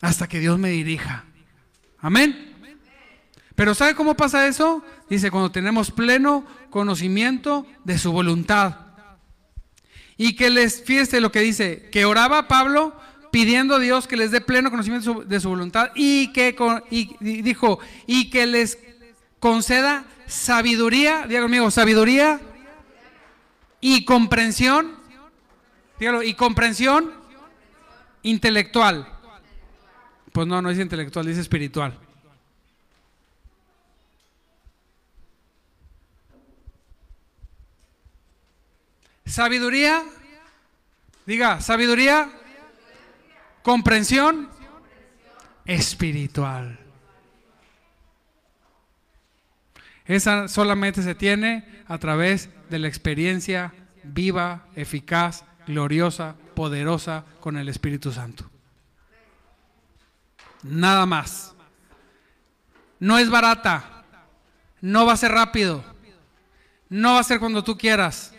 Hasta 0.00 0.28
que 0.28 0.38
Dios 0.38 0.58
me 0.58 0.68
dirija. 0.68 1.24
Amén. 1.98 2.52
Pero 3.54 3.74
¿sabe 3.74 3.94
cómo 3.94 4.16
pasa 4.16 4.46
eso? 4.46 4.84
Dice, 5.08 5.30
cuando 5.30 5.50
tenemos 5.50 5.90
pleno 5.90 6.44
conocimiento 6.70 7.66
de 7.84 7.98
su 7.98 8.12
voluntad. 8.12 8.76
Y 10.16 10.36
que 10.36 10.50
les, 10.50 10.82
fíjese 10.82 11.20
lo 11.20 11.32
que 11.32 11.40
dice, 11.40 11.88
que 11.90 12.04
oraba 12.04 12.48
Pablo 12.48 12.94
pidiendo 13.34 13.74
a 13.74 13.78
Dios 13.80 14.06
que 14.06 14.16
les 14.16 14.30
dé 14.30 14.40
pleno 14.40 14.70
conocimiento 14.70 15.24
de 15.24 15.40
su, 15.40 15.48
voluntad 15.48 15.90
y 15.96 16.32
que 16.32 16.54
y, 16.88 17.42
dijo, 17.42 17.80
y 18.06 18.30
que 18.30 18.46
les 18.46 18.78
conceda 19.40 20.04
sabiduría, 20.28 21.26
diga 21.26 21.42
conmigo, 21.42 21.68
sabiduría 21.72 22.40
y 23.80 24.04
comprensión, 24.04 24.94
dígalo, 25.98 26.22
y 26.22 26.34
comprensión 26.34 27.12
intelectual. 28.22 29.08
Pues 30.30 30.46
no, 30.46 30.62
no 30.62 30.70
es 30.70 30.78
intelectual, 30.78 31.26
dice 31.26 31.40
espiritual. 31.40 31.98
Sabiduría, 39.26 40.04
diga, 41.26 41.60
sabiduría, 41.60 42.30
comprensión 43.64 44.50
espiritual. 45.64 46.78
Esa 50.04 50.48
solamente 50.48 51.02
se 51.02 51.14
tiene 51.14 51.82
a 51.88 51.96
través 51.96 52.50
de 52.68 52.78
la 52.78 52.88
experiencia 52.88 53.72
viva, 54.02 54.66
eficaz, 54.76 55.44
gloriosa, 55.66 56.36
poderosa 56.54 57.24
con 57.40 57.56
el 57.56 57.70
Espíritu 57.70 58.12
Santo. 58.12 58.50
Nada 60.62 61.06
más. 61.06 61.54
No 63.00 63.18
es 63.18 63.30
barata. 63.30 64.04
No 64.82 65.06
va 65.06 65.14
a 65.14 65.16
ser 65.16 65.32
rápido. 65.32 65.82
No 66.90 67.14
va 67.14 67.20
a 67.20 67.24
ser 67.24 67.40
cuando 67.40 67.64
tú 67.64 67.78
quieras. 67.78 68.34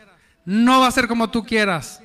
No 0.45 0.81
va 0.81 0.87
a 0.87 0.91
ser 0.91 1.07
como 1.07 1.31
tú 1.31 1.43
quieras. 1.43 1.99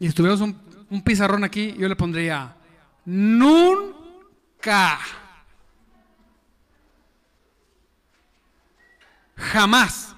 Y 0.00 0.08
si 0.08 0.14
tuviéramos 0.14 0.54
un, 0.88 1.02
pizarrón 1.02 1.44
aquí, 1.44 1.74
yo 1.78 1.86
le 1.88 1.94
pondría 1.94 2.56
nunca. 3.04 4.98
Jamás. 9.36 10.16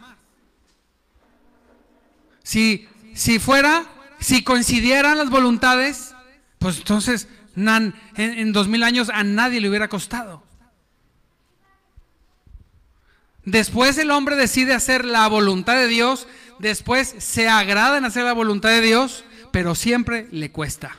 Si, 2.42 2.88
si 3.14 3.38
fuera, 3.38 3.84
si 4.20 4.42
coincidieran 4.42 5.18
las 5.18 5.30
voluntades, 5.30 6.14
pues 6.58 6.78
entonces 6.78 7.28
en 7.56 8.52
dos 8.52 8.68
mil 8.68 8.82
años 8.82 9.10
a 9.12 9.24
nadie 9.24 9.60
le 9.60 9.68
hubiera 9.68 9.88
costado. 9.88 10.42
Después 13.44 13.98
el 13.98 14.12
hombre 14.12 14.36
decide 14.36 14.74
hacer 14.74 15.04
la 15.04 15.26
voluntad 15.26 15.74
de 15.74 15.88
Dios, 15.88 16.28
después 16.60 17.14
se 17.18 17.48
agrada 17.48 17.98
en 17.98 18.04
hacer 18.04 18.24
la 18.24 18.32
voluntad 18.32 18.68
de 18.70 18.80
Dios, 18.80 19.24
pero 19.52 19.76
siempre 19.76 20.26
le 20.32 20.50
cuesta. 20.50 20.96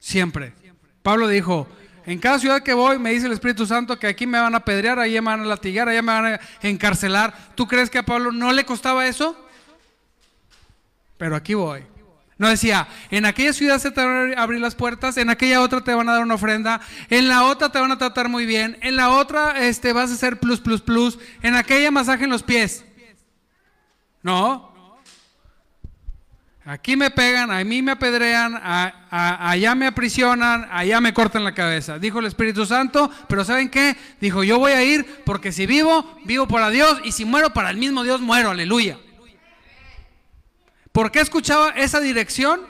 Siempre. 0.00 0.54
Pablo 1.02 1.28
dijo, 1.28 1.68
en 2.06 2.18
cada 2.18 2.38
ciudad 2.38 2.62
que 2.62 2.74
voy 2.74 2.98
me 2.98 3.12
dice 3.12 3.26
el 3.26 3.32
Espíritu 3.32 3.66
Santo 3.66 3.98
que 3.98 4.06
aquí 4.06 4.26
me 4.26 4.40
van 4.40 4.54
a 4.54 4.58
apedrear, 4.58 4.98
allá 4.98 5.22
me 5.22 5.30
van 5.30 5.42
a 5.42 5.44
latigar, 5.44 5.88
allá 5.88 6.02
me 6.02 6.12
van 6.12 6.26
a 6.34 6.40
encarcelar. 6.62 7.54
¿Tú 7.54 7.68
crees 7.68 7.88
que 7.88 7.98
a 7.98 8.04
Pablo 8.04 8.32
no 8.32 8.52
le 8.52 8.64
costaba 8.64 9.06
eso? 9.06 9.36
Pero 11.16 11.36
aquí 11.36 11.54
voy. 11.54 11.84
No 12.36 12.48
decía, 12.48 12.88
en 13.10 13.26
aquella 13.26 13.52
ciudad 13.52 13.78
se 13.78 13.92
te 13.92 14.04
van 14.04 14.36
a 14.36 14.42
abrir 14.42 14.60
las 14.60 14.74
puertas, 14.74 15.16
en 15.18 15.30
aquella 15.30 15.60
otra 15.60 15.82
te 15.82 15.94
van 15.94 16.08
a 16.08 16.14
dar 16.14 16.22
una 16.22 16.34
ofrenda, 16.34 16.80
en 17.08 17.28
la 17.28 17.44
otra 17.44 17.70
te 17.70 17.78
van 17.78 17.92
a 17.92 17.98
tratar 17.98 18.28
muy 18.28 18.44
bien, 18.44 18.76
en 18.80 18.96
la 18.96 19.10
otra 19.10 19.64
este, 19.64 19.92
vas 19.92 20.10
a 20.10 20.14
hacer 20.14 20.40
plus, 20.40 20.60
plus, 20.60 20.80
plus, 20.80 21.18
en 21.42 21.54
aquella 21.54 21.92
masaje 21.92 22.24
en 22.24 22.30
los 22.30 22.42
pies. 22.42 22.84
No. 24.22 24.73
Aquí 26.66 26.96
me 26.96 27.10
pegan, 27.10 27.50
a 27.50 27.62
mí 27.62 27.82
me 27.82 27.92
apedrean, 27.92 28.58
allá 29.10 29.74
me 29.74 29.86
aprisionan, 29.86 30.66
allá 30.72 30.98
me 30.98 31.12
cortan 31.12 31.44
la 31.44 31.52
cabeza. 31.52 31.98
Dijo 31.98 32.20
el 32.20 32.26
Espíritu 32.26 32.64
Santo, 32.64 33.10
pero 33.28 33.44
¿saben 33.44 33.68
qué? 33.68 33.94
Dijo, 34.18 34.42
yo 34.44 34.58
voy 34.58 34.72
a 34.72 34.82
ir 34.82 35.22
porque 35.26 35.52
si 35.52 35.66
vivo, 35.66 36.18
vivo 36.24 36.48
para 36.48 36.70
Dios 36.70 37.00
y 37.04 37.12
si 37.12 37.26
muero 37.26 37.52
para 37.52 37.68
el 37.68 37.76
mismo 37.76 38.02
Dios, 38.02 38.22
muero, 38.22 38.50
aleluya. 38.50 38.98
¿Por 40.90 41.10
qué 41.10 41.20
escuchaba 41.20 41.70
esa 41.70 42.00
dirección? 42.00 42.62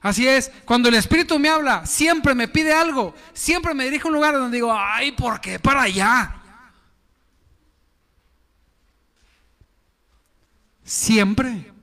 Así 0.00 0.26
es, 0.26 0.50
cuando 0.64 0.88
el 0.88 0.96
Espíritu 0.96 1.38
me 1.38 1.48
habla, 1.48 1.86
siempre 1.86 2.34
me 2.34 2.48
pide 2.48 2.72
algo, 2.74 3.14
siempre 3.32 3.74
me 3.74 3.84
dirige 3.84 4.08
a 4.08 4.08
un 4.08 4.14
lugar 4.14 4.34
donde 4.34 4.56
digo, 4.56 4.72
ay, 4.76 5.12
¿por 5.12 5.40
qué 5.40 5.60
para 5.60 5.82
allá? 5.82 6.34
Siempre. 10.82 11.73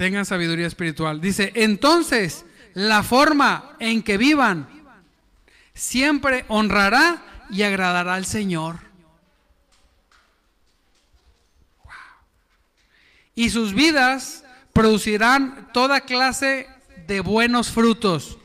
Tengan 0.00 0.24
sabiduría 0.24 0.66
espiritual. 0.66 1.20
Dice, 1.20 1.52
entonces, 1.54 2.46
la 2.72 3.02
forma 3.02 3.76
en 3.78 4.02
que 4.02 4.16
vivan 4.16 4.66
siempre 5.74 6.46
honrará 6.48 7.22
y 7.50 7.64
agradará 7.64 8.14
al 8.14 8.24
Señor. 8.24 8.78
y 13.34 13.50
sus 13.50 13.74
vidas 13.74 14.42
producirán 14.72 15.68
toda 15.74 16.00
clase 16.00 16.66
de 17.06 17.20
buenos 17.20 17.70
frutos. 17.70 18.38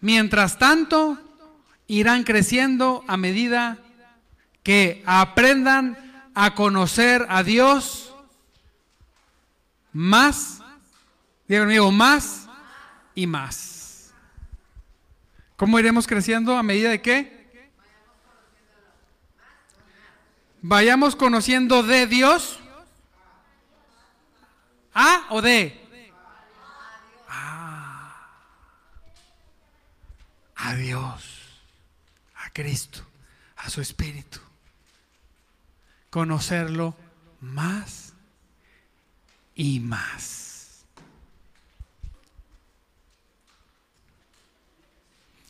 Mientras 0.00 0.58
tanto, 0.58 1.18
irán 1.86 2.24
creciendo 2.24 3.04
a 3.08 3.16
medida 3.16 3.78
que 4.62 5.02
aprendan 5.06 6.30
a 6.34 6.54
conocer 6.54 7.24
a 7.30 7.42
Dios 7.42 8.05
más, 9.96 10.62
digan 11.48 11.64
amigo, 11.64 11.90
más 11.90 12.46
y 13.14 13.26
más. 13.26 14.12
¿Cómo 15.56 15.78
iremos 15.78 16.06
creciendo 16.06 16.56
a 16.56 16.62
medida 16.62 16.90
de 16.90 17.00
qué? 17.00 17.72
Vayamos 20.60 21.16
conociendo 21.16 21.82
de 21.82 22.06
Dios 22.06 22.60
¿A 24.98 25.26
o 25.28 25.42
D? 25.42 25.78
Ah. 27.28 28.16
A 30.56 30.74
Dios, 30.74 31.60
a 32.34 32.50
Cristo, 32.50 33.06
a 33.58 33.68
su 33.68 33.82
Espíritu. 33.82 34.40
Conocerlo 36.08 36.96
más 37.42 38.05
y 39.56 39.80
más. 39.80 40.84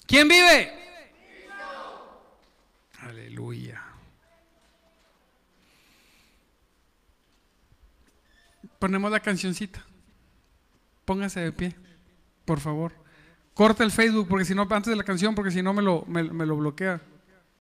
¿Quién 0.06 0.28
vive? 0.28 0.72
Aleluya. 3.00 3.82
ponemos 8.78 9.10
la 9.10 9.20
cancioncita. 9.20 9.84
Póngase 11.04 11.40
de 11.40 11.52
pie, 11.52 11.74
por 12.44 12.60
favor. 12.60 12.92
Corta 13.54 13.82
el 13.84 13.90
Facebook 13.90 14.28
porque 14.28 14.44
si 14.44 14.54
no, 14.54 14.62
antes 14.70 14.86
de 14.90 14.96
la 14.96 15.04
canción, 15.04 15.34
porque 15.34 15.50
si 15.50 15.62
no 15.62 15.72
me 15.72 15.82
lo, 15.82 16.04
me 16.06 16.22
lo 16.22 16.56
bloquea. 16.56 17.00